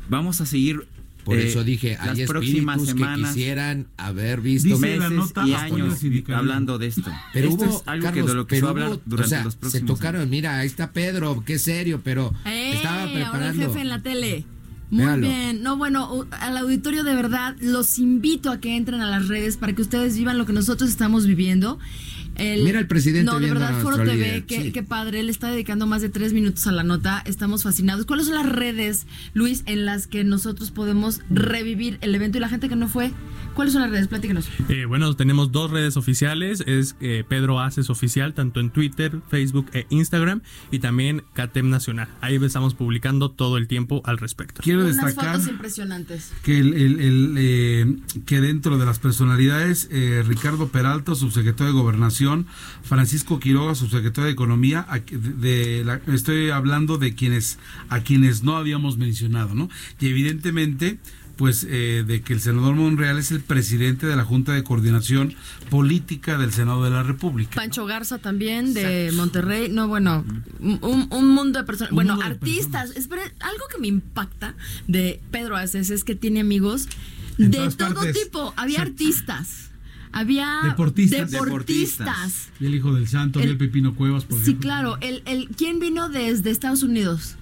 [0.08, 0.86] vamos a seguir.
[1.24, 5.46] Por eh, eso dije, las hay próximas espíritus que semanas, quisieran haber visto meses nota
[5.46, 5.98] y años
[6.34, 7.10] hablando de esto.
[7.32, 8.98] Pero esto hubo, es algo Carlos, que de lo que se pero va a hablar
[8.98, 12.32] hubo, durante o sea, los se próximos tocaron, mira, ahí está Pedro, qué serio, pero
[12.46, 13.66] Eh, estaba ahora el preparando.
[13.68, 14.44] jefe en la tele.
[14.90, 15.28] Muy Véalo.
[15.28, 15.62] bien.
[15.62, 19.72] No, bueno, al auditorio de verdad los invito a que entren a las redes para
[19.72, 21.78] que ustedes vivan lo que nosotros estamos viviendo.
[22.40, 24.72] El- Mira el presidente No, de verdad, Foro TV, qué, sí.
[24.72, 25.20] qué padre.
[25.20, 27.22] Él está dedicando más de tres minutos a la nota.
[27.26, 28.06] Estamos fascinados.
[28.06, 32.48] ¿Cuáles son las redes, Luis, en las que nosotros podemos revivir el evento y la
[32.48, 33.12] gente que no fue?
[33.60, 34.08] ¿Cuáles son las redes?
[34.08, 34.48] Platíquenos.
[34.70, 39.66] Eh, bueno, tenemos dos redes oficiales, es eh, Pedro Aces Oficial, tanto en Twitter, Facebook
[39.74, 40.40] e Instagram,
[40.70, 42.08] y también CATEM Nacional.
[42.22, 44.62] Ahí estamos publicando todo el tiempo al respecto.
[44.62, 46.32] Quiero Unas destacar fotos impresionantes.
[46.42, 51.78] que el, el- el, eh, que dentro de las personalidades eh, Ricardo Peralta subsecretario de
[51.78, 52.46] Gobernación
[52.82, 57.58] Francisco Quiroga subsecretario de Economía de la- estoy hablando de quienes
[57.90, 59.68] a quienes no habíamos mencionado no
[60.00, 60.98] y evidentemente
[61.40, 65.32] pues eh, de que el senador Monreal es el presidente de la Junta de Coordinación
[65.70, 69.70] Política del Senado de la República Pancho Garza también de Monterrey.
[69.70, 70.22] No, bueno,
[70.60, 71.94] un, un mundo de personas.
[71.94, 72.90] Bueno, de artistas.
[72.94, 74.54] Espera, algo que me impacta
[74.86, 76.88] de Pedro Aces es que tiene amigos
[77.38, 78.22] En de todo partes.
[78.22, 78.52] tipo.
[78.58, 79.70] Había artistas.
[80.12, 81.30] Había Deportistas.
[81.30, 82.48] deportistas.
[82.60, 84.60] y el hijo del santo El- el Pepino Cuevas por Sí, ejemplo.
[84.68, 84.98] claro.
[85.00, 87.36] El, el, ¿Quién vino desde Estados Unidos?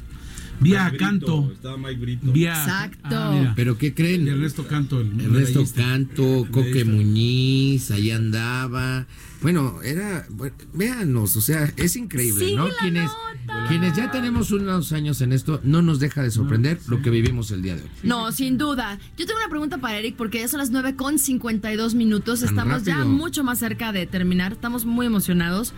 [0.60, 2.32] Vía Mike Canto Brito, Estaba Mike Brito.
[2.32, 3.08] vía Exacto.
[3.10, 3.52] ah.
[3.56, 4.26] Pero ¿qué creen?
[4.26, 5.64] Y Ernesto Canto el Ernesto.
[5.74, 6.84] Canto, Coque.
[6.84, 9.06] Muñiz, ahí andaba.
[9.40, 12.66] Bueno, era, bueno, véanos, o sea, es increíble, ¿no?
[12.66, 13.04] la Quienes,
[13.46, 13.68] nota.
[13.68, 17.52] quienes ya tenemos unos años en esto, no nos deja de sorprender lo que vivimos
[17.52, 17.88] el día de hoy.
[18.02, 18.98] No, sin duda.
[19.16, 22.40] Yo tengo una pregunta para Eric porque ya son las 9 con 52 minutos.
[22.40, 24.52] Tan Estamos ya mucho más cerca de terminar.
[24.52, 25.72] Estamos muy emocionados.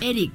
[0.00, 0.32] Eric,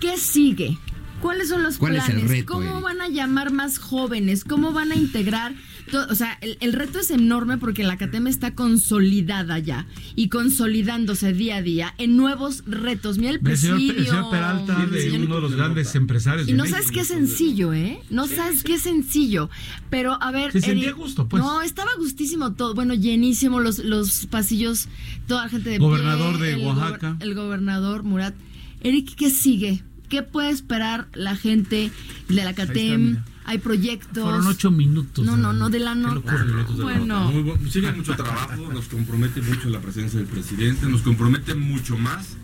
[0.00, 0.78] ¿qué sigue?
[1.24, 2.30] ¿Cuáles son los ¿Cuál es el planes?
[2.30, 2.82] reto, ¿Cómo Eric?
[2.82, 4.44] van a llamar más jóvenes?
[4.44, 5.54] ¿Cómo van a integrar?
[5.90, 10.28] to- O sea, el, el reto es enorme porque la CATEM está consolidada ya y
[10.28, 13.16] consolidándose día a día en nuevos retos.
[13.16, 13.92] Mira el El señor, presidio.
[13.98, 16.46] el señor Peralta, de señor- uno de los grandes empresarios.
[16.46, 16.78] y de no México.
[16.82, 18.00] sabes qué sencillo, ¿eh?
[18.10, 19.48] No sabes qué sencillo.
[19.88, 20.52] Pero, a ver.
[20.52, 21.42] Se sentía Eric, gusto, pues.
[21.42, 22.74] No, estaba gustísimo todo.
[22.74, 24.88] Bueno, llenísimo los, los pasillos,
[25.26, 27.16] toda la gente de Gobernador pie, de el gober- Oaxaca.
[27.20, 28.34] el gobernador Murat.
[28.82, 29.82] Eric, ¿qué sigue?
[30.08, 31.90] ¿Qué puede esperar la gente
[32.28, 33.18] de la CATEM?
[33.46, 34.22] Hay proyectos.
[34.24, 35.24] Fueron ocho minutos.
[35.24, 36.32] No, no, no, de la Qué nota.
[36.44, 37.06] de la Bueno.
[37.20, 37.30] nota.
[37.30, 41.98] Muy bu- sigue mucho trabajo, nos compromete mucho la presencia del presidente, nos compromete mucho
[41.98, 42.36] más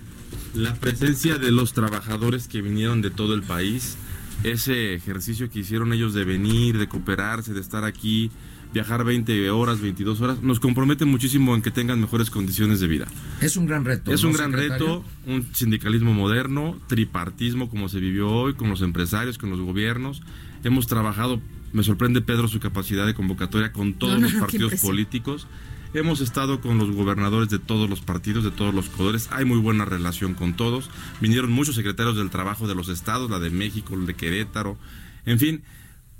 [0.54, 3.96] la presencia de los trabajadores que vinieron de todo el país,
[4.42, 8.30] ese ejercicio que hicieron ellos de venir, de cooperarse, de estar aquí,
[8.72, 13.06] viajar 20 horas, 22 horas, nos compromete muchísimo en que tengan mejores condiciones de vida.
[13.40, 14.12] Es un gran reto.
[14.12, 14.86] Es ¿no, un gran secretario?
[14.86, 20.22] reto, un sindicalismo moderno, tripartismo como se vivió hoy, con los empresarios, con los gobiernos.
[20.62, 21.40] Hemos trabajado,
[21.72, 25.46] me sorprende Pedro su capacidad de convocatoria con todos No, no, los partidos políticos.
[25.92, 29.28] Hemos estado con los gobernadores de todos los partidos, de todos los colores.
[29.32, 30.88] Hay muy buena relación con todos.
[31.20, 34.78] Vinieron muchos secretarios del trabajo de los estados, la de México, el de Querétaro.
[35.26, 35.64] En fin,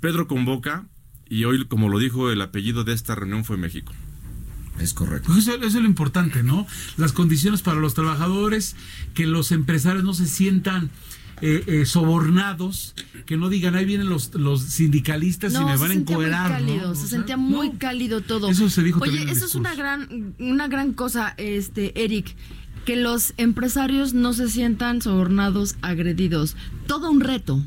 [0.01, 0.87] Pedro convoca
[1.31, 3.93] y hoy, como lo dijo, el apellido de esta reunión fue México.
[4.79, 5.27] Es correcto.
[5.27, 6.67] Pues eso, eso es lo importante, ¿no?
[6.97, 8.75] Las condiciones para los trabajadores,
[9.13, 10.89] que los empresarios no se sientan
[11.41, 12.93] eh, eh, sobornados,
[13.25, 16.17] que no digan, ahí vienen los, los sindicalistas y No, me se van a sentía
[16.17, 16.51] muy encuerar.
[16.51, 16.95] cálido, ¿no?
[16.95, 17.79] se O sea, sentía muy no.
[17.79, 18.49] cálido todo.
[18.49, 22.35] Eso se dijo también Oye, eso es una gran, una gran cosa, este, Eric,
[22.85, 26.55] que los empresarios no se sientan sobornados, agredidos.
[26.87, 27.63] Todo un reto.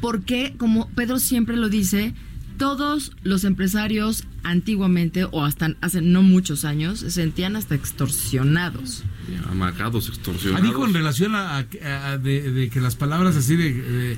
[0.00, 2.14] Porque, como Pedro siempre lo dice,
[2.58, 9.04] todos los empresarios antiguamente, o hasta hace no muchos años, se sentían hasta extorsionados.
[9.50, 10.66] Amagados, Ah, extorsionados.
[10.66, 11.66] dijo en relación a, a-
[12.12, 14.16] a- de, de que las palabras así de, de-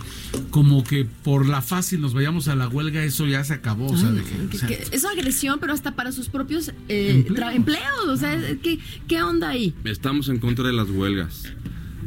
[0.50, 3.86] como que por la fácil nos vayamos a la huelga, eso ya se acabó.
[3.86, 6.72] o sea, de que- Que- o sea, que es agresión, pero hasta para sus propios
[6.88, 7.24] eh,
[7.54, 8.08] Empleos.
[8.08, 8.78] O sea, ¿qué,
[9.08, 9.74] ¿qué onda ahí?
[9.84, 11.44] Estamos en contra de las huelgas.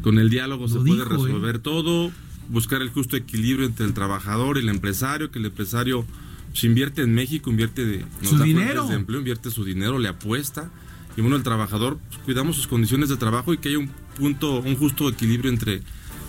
[0.01, 2.11] Con el diálogo se puede dijo, resolver todo,
[2.49, 6.05] buscar el justo equilibrio entre el trabajador y el empresario, que el empresario
[6.53, 8.87] se invierte en México, invierte de, nos Su dinero.
[8.87, 10.69] de empleo, invierte su dinero, le apuesta.
[11.17, 14.59] Y bueno, el trabajador, pues, cuidamos sus condiciones de trabajo y que haya un punto,
[14.59, 15.81] un justo equilibrio entre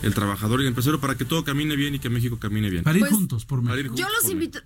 [0.02, 2.84] el trabajador y el empresario para que todo camine bien y que México camine bien.
[2.84, 3.94] para ir Pues, juntos por México.
[3.96, 4.60] Yo los invito.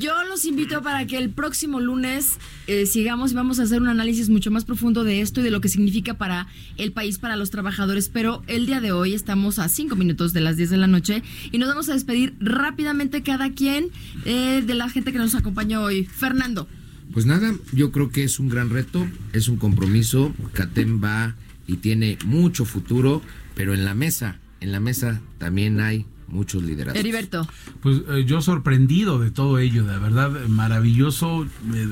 [0.00, 3.88] Yo los invito para que el próximo lunes eh, sigamos y vamos a hacer un
[3.88, 6.46] análisis mucho más profundo de esto y de lo que significa para
[6.78, 8.08] el país, para los trabajadores.
[8.08, 11.22] Pero el día de hoy estamos a cinco minutos de las 10 de la noche
[11.52, 13.90] y nos vamos a despedir rápidamente cada quien
[14.24, 16.06] eh, de la gente que nos acompañó hoy.
[16.06, 16.66] Fernando.
[17.12, 20.32] Pues nada, yo creo que es un gran reto, es un compromiso.
[20.54, 23.20] CATEM va y tiene mucho futuro,
[23.54, 27.00] pero en la mesa, en la mesa también hay muchos liderazgos.
[27.00, 27.48] Heriberto.
[27.80, 31.44] Pues eh, yo sorprendido de todo ello, de verdad, eh, maravilloso.
[31.44, 31.88] eh,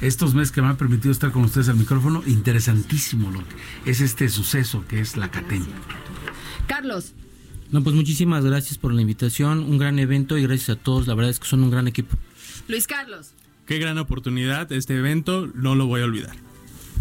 [0.00, 4.00] estos meses que me han permitido estar con ustedes al micrófono, interesantísimo lo que es
[4.00, 5.64] este suceso que es la CATEM.
[6.66, 7.12] Carlos.
[7.70, 11.14] No, pues muchísimas gracias por la invitación, un gran evento y gracias a todos, la
[11.14, 12.16] verdad es que son un gran equipo.
[12.68, 13.32] Luis Carlos.
[13.66, 16.36] Qué gran oportunidad este evento, no lo voy a olvidar.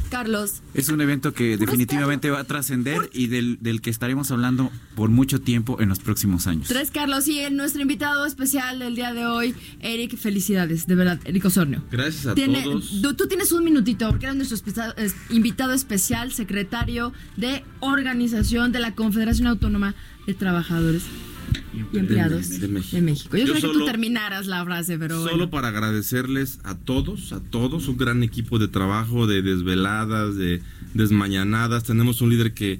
[0.09, 0.61] Carlos.
[0.73, 5.09] Es un evento que definitivamente va a trascender y del, del, que estaremos hablando por
[5.09, 6.67] mucho tiempo en los próximos años.
[6.67, 11.45] Tres Carlos y nuestro invitado especial del día de hoy, Eric, felicidades, de verdad, Eric
[11.45, 11.83] Osornio.
[11.91, 13.01] Gracias a Tiene, todos.
[13.01, 14.93] Tú, tú, tienes un minutito, porque eres nuestro especial,
[15.29, 19.95] invitado especial, secretario de organización de la Confederación Autónoma
[20.27, 21.03] de Trabajadores
[21.73, 22.95] y empleados de, de, México.
[22.95, 23.37] de, México.
[23.37, 25.49] Yo, Yo creo solo, que tú terminaras la frase, pero Solo bueno.
[25.49, 30.61] para agradecerles a todos, a todos, un gran equipo de trabajo, de desveladas, de
[30.93, 31.83] desmañanadas.
[31.83, 32.79] Tenemos un líder que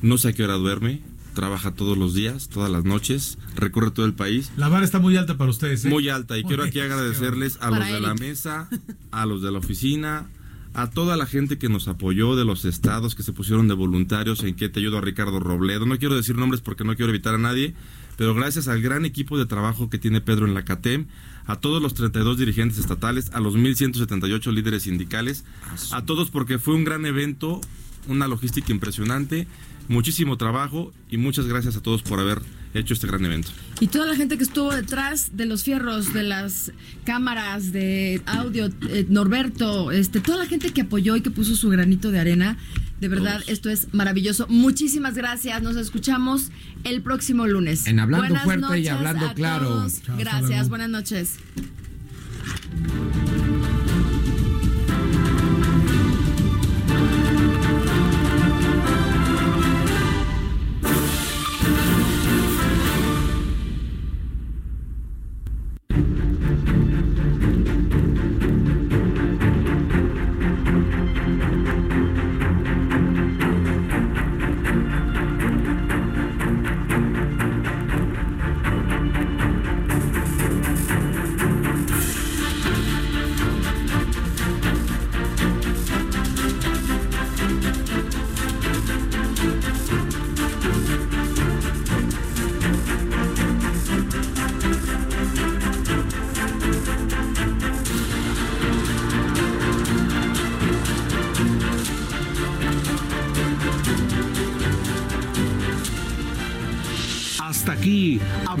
[0.00, 1.00] no sé a qué hora duerme,
[1.34, 4.50] trabaja todos los días, todas las noches, recorre todo el país.
[4.56, 5.84] La vara está muy alta para ustedes.
[5.84, 5.88] ¿eh?
[5.88, 8.68] Muy alta y quiero aquí agradecerles a Para los de la mesa,
[9.10, 10.26] a los de la oficina,
[10.74, 14.42] a toda la gente que nos apoyó de los estados que se pusieron de voluntarios
[14.42, 15.86] en que te ayudo a Ricardo Robledo.
[15.86, 17.74] No quiero decir nombres porque no quiero evitar a nadie,
[18.16, 21.06] pero gracias al gran equipo de trabajo que tiene Pedro en la CATEM,
[21.46, 25.44] a todos los 32 dirigentes estatales, a los 1178 líderes sindicales,
[25.90, 27.60] a todos porque fue un gran evento,
[28.08, 29.46] una logística impresionante,
[29.88, 32.42] muchísimo trabajo y muchas gracias a todos por haber
[32.74, 33.48] hecho este gran evento.
[33.80, 36.72] Y toda la gente que estuvo detrás de los fierros, de las
[37.04, 41.68] cámaras, de audio, eh, Norberto, este, toda la gente que apoyó y que puso su
[41.68, 42.56] granito de arena,
[43.00, 43.48] de verdad, Todos.
[43.48, 44.46] esto es maravilloso.
[44.48, 45.60] Muchísimas gracias.
[45.62, 46.50] Nos escuchamos
[46.84, 47.86] el próximo lunes.
[47.86, 49.86] En Hablando Buenas Fuerte y Hablando Claro.
[50.06, 50.68] Chao, gracias.
[50.68, 51.38] Buenas noches.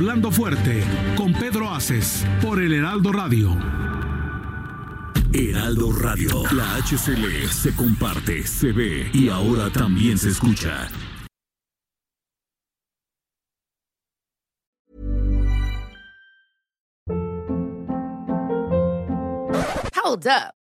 [0.02, 0.82] Hablando Fuerte,
[1.14, 3.56] con Pedro Aces, por el Heraldo Radio.
[5.32, 10.88] Heraldo Radio, la HCL se comparte, se ve y ahora también se escucha.
[20.04, 20.61] Hold up.